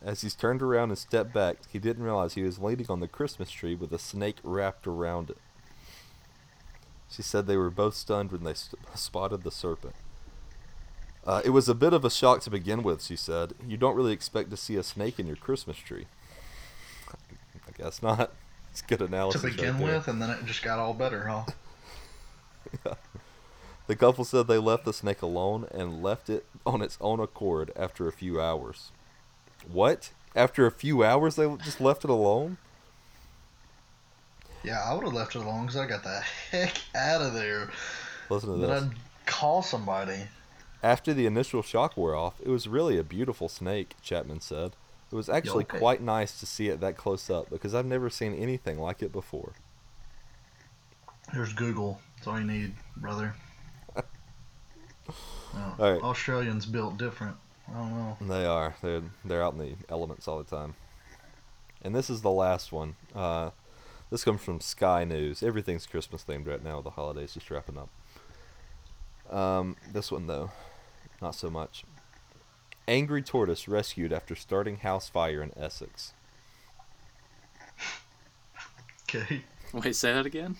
[0.00, 3.08] As he's turned around and stepped back, he didn't realize he was leaning on the
[3.08, 5.38] Christmas tree with a snake wrapped around it.
[7.10, 9.94] She said they were both stunned when they st- spotted the serpent.
[11.24, 13.52] Uh, it was a bit of a shock to begin with, she said.
[13.66, 16.06] You don't really expect to see a snake in your Christmas tree.
[17.12, 18.32] I guess not.
[18.72, 19.42] It's good To analysis.
[19.44, 19.94] right begin there.
[19.98, 21.44] with, and then it just got all better, huh?
[23.86, 27.72] The couple said they left the snake alone and left it on its own accord
[27.76, 28.92] after a few hours.
[29.70, 30.10] What?
[30.34, 32.58] After a few hours, they just left it alone?
[34.64, 37.70] Yeah, I would have left it alone because I got the heck out of there.
[38.30, 38.82] Listen to But this.
[38.84, 40.28] I'd call somebody.
[40.82, 44.72] After the initial shock wore off, it was really a beautiful snake, Chapman said.
[45.10, 45.78] It was actually okay.
[45.78, 49.12] quite nice to see it that close up because I've never seen anything like it
[49.12, 49.52] before.
[51.34, 52.00] There's Google.
[52.16, 53.34] That's all you need, brother.
[55.54, 56.02] No, All right.
[56.02, 57.36] Australians built different.
[57.68, 58.16] I don't know.
[58.34, 58.74] They are.
[58.82, 60.74] They're they're out in the elements all the time.
[61.82, 62.96] And this is the last one.
[63.14, 63.50] Uh,
[64.10, 65.42] This comes from Sky News.
[65.42, 66.80] Everything's Christmas themed right now.
[66.80, 67.88] The holidays just wrapping up.
[69.34, 70.50] Um, this one though,
[71.20, 71.84] not so much.
[72.88, 76.12] Angry tortoise rescued after starting house fire in Essex.
[79.14, 79.42] Okay.
[79.74, 80.56] Wait, say that again.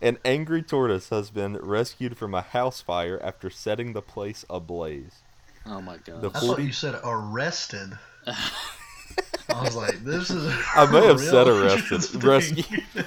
[0.00, 5.22] An angry tortoise has been rescued from a house fire after setting the place ablaze.
[5.64, 6.20] Oh my god.
[6.20, 7.98] The I thought you said arrested.
[8.26, 10.54] I was like, this is.
[10.74, 12.04] I may have said arrested.
[12.14, 12.20] interesting.
[12.28, 12.82] Rescue.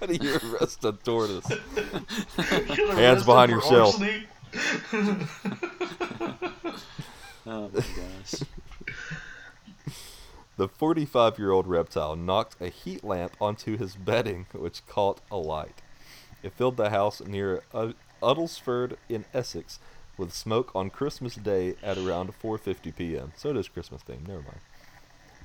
[0.00, 1.46] How do you arrest a tortoise?
[2.36, 3.96] Hands behind your arrested shelf.
[3.96, 4.26] for larceny.
[7.46, 8.40] Oh my gosh.
[10.56, 15.82] The 45 year old reptile knocked a heat lamp onto his bedding, which caught alight.
[16.42, 19.78] It filled the house near U- Uttlesford in Essex
[20.16, 23.32] with smoke on Christmas Day at around 4:50 p.m.
[23.36, 24.28] So it is Christmas themed.
[24.28, 24.60] Never mind.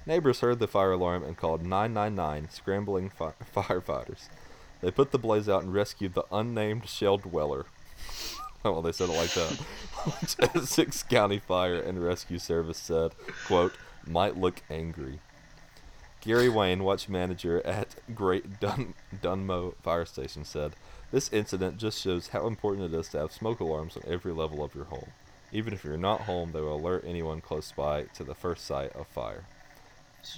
[0.05, 4.29] Neighbors heard the fire alarm and called 999, scrambling fi- firefighters.
[4.79, 7.65] They put the blaze out and rescued the unnamed shell dweller.
[8.63, 10.55] Oh, well, they said it like that.
[10.55, 13.11] Essex County Fire and Rescue Service said,
[13.45, 13.73] quote,
[14.07, 15.19] might look angry.
[16.21, 20.75] Gary Wayne, watch manager at Great Dun- Dunmow Fire Station, said,
[21.11, 24.63] This incident just shows how important it is to have smoke alarms on every level
[24.63, 25.11] of your home.
[25.51, 28.93] Even if you're not home, they will alert anyone close by to the first sight
[28.95, 29.45] of fire.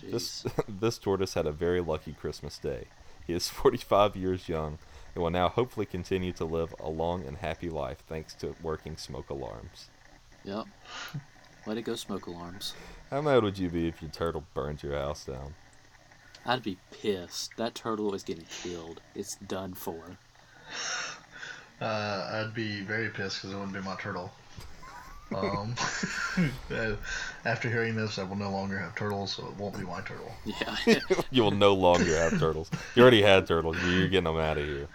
[0.04, 2.86] This, this tortoise had a very lucky Christmas day.
[3.28, 4.78] He is 45 years young
[5.14, 8.98] and will now hopefully continue to live a long and happy life thanks to working
[8.98, 9.90] smoke alarms.
[10.44, 10.66] Yep.
[11.66, 12.74] Way to go, smoke alarms.
[13.14, 15.54] How mad would you be if your turtle burned your house down?
[16.48, 17.56] I'd be pissed.
[17.58, 19.02] That turtle is getting killed.
[19.14, 20.18] It's done for.
[21.80, 21.86] Uh,
[22.34, 24.32] I'd be very pissed because it wouldn't be my turtle.
[25.36, 25.76] Um,
[26.72, 26.96] uh,
[27.46, 30.32] after hearing this, I will no longer have turtles, so it won't be my turtle.
[30.46, 30.98] Yeah.
[31.30, 32.72] you will no longer have turtles.
[32.96, 33.78] You already had turtles.
[33.84, 34.88] You're getting them out of here.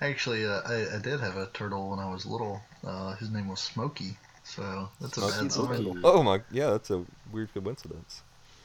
[0.00, 2.62] Actually, uh, I, I did have a turtle when I was little.
[2.82, 5.46] Uh, his name was Smokey, so that's a Smokey bad
[5.84, 6.00] the sign.
[6.04, 8.22] Oh my, yeah, that's a weird coincidence.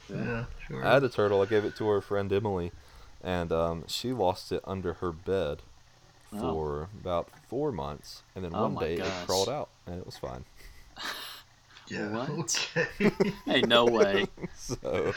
[0.10, 0.86] Yeah, sure.
[0.86, 1.42] I had a turtle.
[1.42, 2.72] I gave it to her friend Emily,
[3.24, 5.62] and um, she lost it under her bed
[6.32, 6.40] Oh.
[6.40, 9.08] for about four months, and then Oh one day gosh.
[9.08, 10.46] it crawled out, and it was fine.
[11.88, 12.10] Yeah.
[12.10, 12.30] What?
[12.30, 13.12] Okay.
[13.46, 14.28] hey, no way.
[14.56, 15.12] so,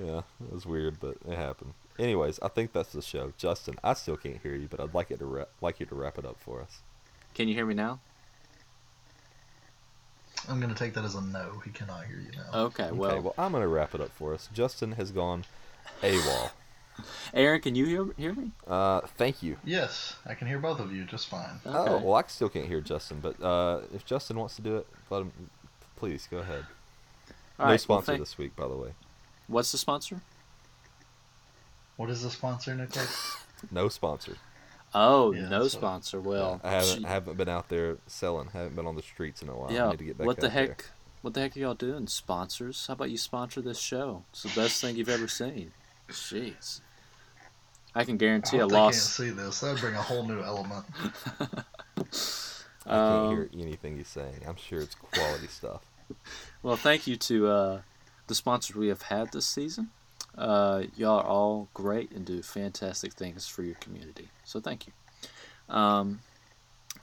[0.00, 1.72] yeah, it was weird, but it happened.
[1.98, 3.32] Anyways, I think that's the show.
[3.36, 5.94] Justin, I still can't hear you, but I'd like it to ra- like you to
[5.96, 6.82] wrap it up for us.
[7.34, 7.98] Can you hear me now?
[10.48, 11.60] I'm gonna take that as a no.
[11.64, 12.60] He cannot hear you now.
[12.66, 14.48] Okay, well, okay, well, I'm gonna wrap it up for us.
[14.52, 15.44] Justin has gone
[16.02, 16.50] AWOL.
[17.34, 18.50] Aaron, can you hear hear me?
[18.66, 19.56] Uh, thank you.
[19.64, 21.60] Yes, I can hear both of you just fine.
[21.64, 24.86] Oh, well, I still can't hear Justin, but uh, if Justin wants to do it,
[25.10, 25.32] let him.
[25.96, 26.64] Please go ahead.
[27.58, 28.90] All no right, well, sponsor thank- this week, by the way.
[29.48, 30.20] What's the sponsor?
[31.96, 33.36] What is the sponsor, Nicholas?
[33.72, 34.36] No sponsor.
[34.94, 36.20] Oh, Yeah, no so- sponsor.
[36.20, 38.48] Well, I haven't gee- haven't been out there selling.
[38.52, 39.70] Haven't been on the streets in a while.
[39.70, 39.90] I yeah.
[39.90, 40.66] need to get back What the out there.
[40.68, 40.84] heck?
[41.22, 42.86] What the heck are y'all doing, sponsors?
[42.86, 44.24] How about you sponsor this show?
[44.30, 45.72] It's the best thing you've ever seen.
[46.08, 46.80] Jeez.
[47.94, 49.60] I can guarantee I, hope they can't see this.
[49.60, 50.86] That would bring a whole new element.
[52.00, 52.02] I
[52.84, 54.40] can't Um, hear anything he's saying.
[54.46, 55.82] I'm sure it's quality stuff.
[56.62, 57.80] Well, thank you to uh,
[58.28, 59.90] the sponsors we have had this season.
[60.38, 64.28] Uh, y'all are all great and do fantastic things for your community.
[64.44, 64.92] So thank you.
[65.74, 66.20] Um,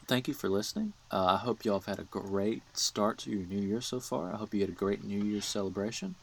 [0.07, 0.93] thank you for listening.
[1.11, 4.33] Uh, I hope y'all have had a great start to your new year so far.
[4.33, 6.15] I hope you had a great New Year's celebration.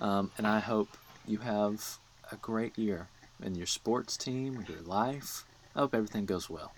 [0.00, 0.88] Um, and I hope
[1.26, 1.98] you have
[2.32, 3.08] a great year
[3.42, 5.44] in your sports team, your life.
[5.76, 6.72] I hope everything goes well.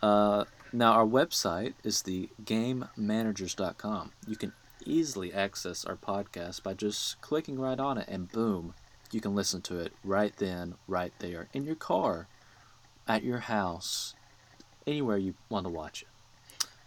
[0.00, 4.12] Uh, now, our website is the GameManagers.com.
[4.26, 4.52] You can
[4.86, 8.74] easily access our podcast by just clicking right on it, and boom,
[9.12, 12.28] you can listen to it right then, right there, in your car,
[13.06, 14.14] at your house,
[14.86, 16.08] anywhere you want to watch it.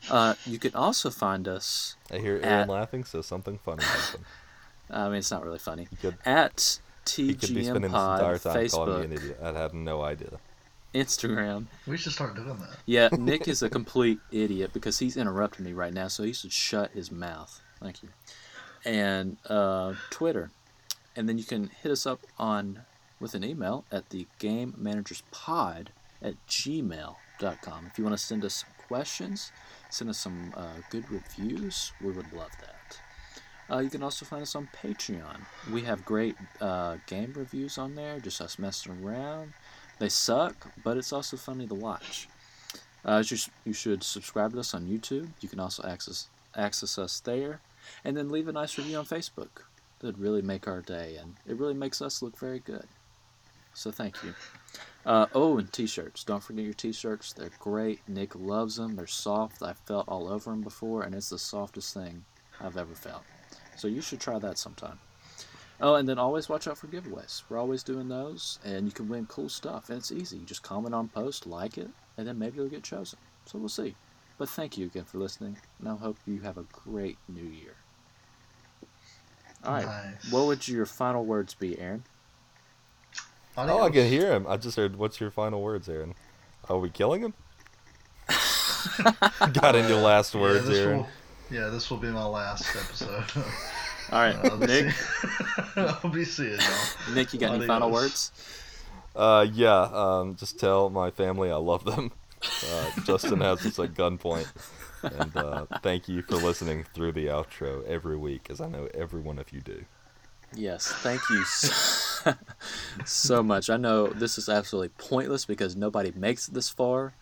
[0.09, 1.95] Uh, you can also find us.
[2.11, 4.25] I hear Aaron at- laughing, so something funny happened.
[4.89, 5.87] I mean, it's not really funny.
[6.01, 9.17] could- At He could be TGM spending this Pod, entire time calling me an Facebook,
[9.23, 9.39] idiot.
[9.43, 10.39] I'd have no idea.
[10.95, 11.65] Instagram.
[11.85, 12.69] We should start doing that.
[12.87, 16.51] Yeah, Nick is a complete idiot because he's interrupting me right now, so he should
[16.51, 17.61] shut his mouth.
[17.81, 18.09] Thank you.
[18.85, 20.51] And uh, Twitter.
[21.15, 22.81] And then you can hit us up on
[23.19, 27.87] with an email at the game managers pod at gmail.com.
[27.87, 29.51] If you want to send us some questions,
[29.89, 32.99] send us some uh, good reviews, we would love that.
[33.71, 35.41] Uh, you can also find us on Patreon.
[35.71, 39.53] We have great uh, game reviews on there, just us messing around.
[39.99, 42.27] They suck, but it's also funny to watch.
[43.05, 45.29] Uh, you, you should subscribe to us on YouTube.
[45.41, 47.61] You can also access access us there,
[48.03, 49.63] and then leave a nice review on Facebook.
[49.99, 52.87] That'd really make our day, and it really makes us look very good.
[53.73, 54.33] So thank you.
[55.05, 56.23] Uh, oh, and t-shirts.
[56.23, 57.33] Don't forget your t-shirts.
[57.33, 58.01] They're great.
[58.07, 58.95] Nick loves them.
[58.95, 59.63] They're soft.
[59.63, 62.25] I've felt all over them before, and it's the softest thing
[62.59, 63.23] I've ever felt.
[63.75, 64.99] So you should try that sometime.
[65.81, 67.43] Oh, and then always watch out for giveaways.
[67.47, 69.89] We're always doing those, and you can win cool stuff.
[69.89, 70.37] And it's easy.
[70.37, 73.19] You just comment on post, like it, and then maybe you'll get chosen.
[73.45, 73.95] So we'll see.
[74.39, 77.75] But thank you again for listening, and I hope you have a great new year.
[79.65, 79.85] All right.
[79.85, 80.31] Nice.
[80.31, 82.05] What would your final words be, Aaron?
[83.57, 84.47] Oh, I can hear him.
[84.47, 84.95] I just heard.
[84.95, 86.15] What's your final words, Aaron?
[86.69, 87.33] Are we killing him?
[89.51, 90.99] Got in your last Yeah, words, this Aaron.
[90.99, 91.07] will,
[91.51, 93.25] yeah, this will be my last episode.
[94.13, 94.93] All right, I'll Nick.
[95.75, 97.13] I'll be seeing y'all.
[97.13, 98.31] Nick, you got any final words?
[99.13, 99.81] Uh, yeah.
[99.81, 102.13] Um, just tell my family I love them.
[102.43, 104.47] Uh, Justin has us at gunpoint,
[105.03, 109.21] and uh, thank you for listening through the outro every week, as I know every
[109.21, 109.85] one of you do.
[110.55, 112.33] Yes, thank you so,
[113.05, 113.69] so much.
[113.69, 117.13] I know this is absolutely pointless because nobody makes it this far,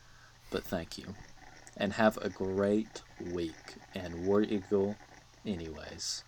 [0.49, 1.13] but thank you.
[1.75, 3.01] And have a great
[3.31, 3.53] week.
[3.93, 4.95] And War Eagle,
[5.45, 6.23] anyways.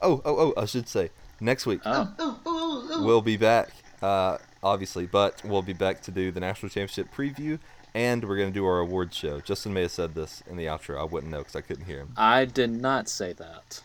[0.00, 0.60] Oh, oh, oh!
[0.60, 1.10] I should say
[1.40, 3.70] next week Oh, we'll be back.
[4.00, 7.58] Uh, obviously, but we'll be back to do the national championship preview,
[7.96, 9.40] and we're gonna do our awards show.
[9.40, 11.00] Justin may have said this in the outro.
[11.00, 12.12] I wouldn't know because I couldn't hear him.
[12.16, 13.80] I did not say that.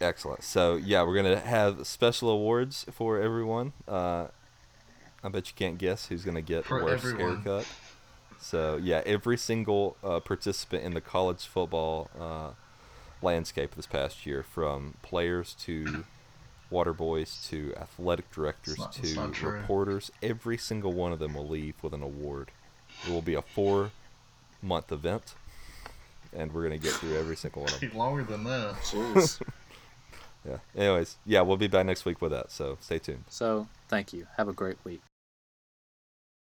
[0.00, 0.42] Excellent.
[0.42, 3.74] So yeah, we're gonna have special awards for everyone.
[3.86, 4.28] Uh,
[5.22, 7.42] I bet you can't guess who's gonna get For worst everyone.
[7.42, 7.66] haircut.
[8.40, 12.50] So yeah, every single uh, participant in the college football uh,
[13.20, 16.04] landscape this past year, from players to
[16.70, 21.74] water boys to athletic directors not- to reporters, every single one of them will leave
[21.82, 22.50] with an award.
[23.04, 25.34] It will be a four-month event,
[26.32, 27.90] and we're gonna get through every single one of them.
[27.94, 28.74] Longer than that.
[28.82, 29.40] Jeez.
[30.48, 30.58] Yeah.
[30.76, 32.52] Anyways, yeah, we'll be back next week with that.
[32.52, 33.24] So stay tuned.
[33.28, 34.28] so, thank you.
[34.36, 35.00] Have a great week.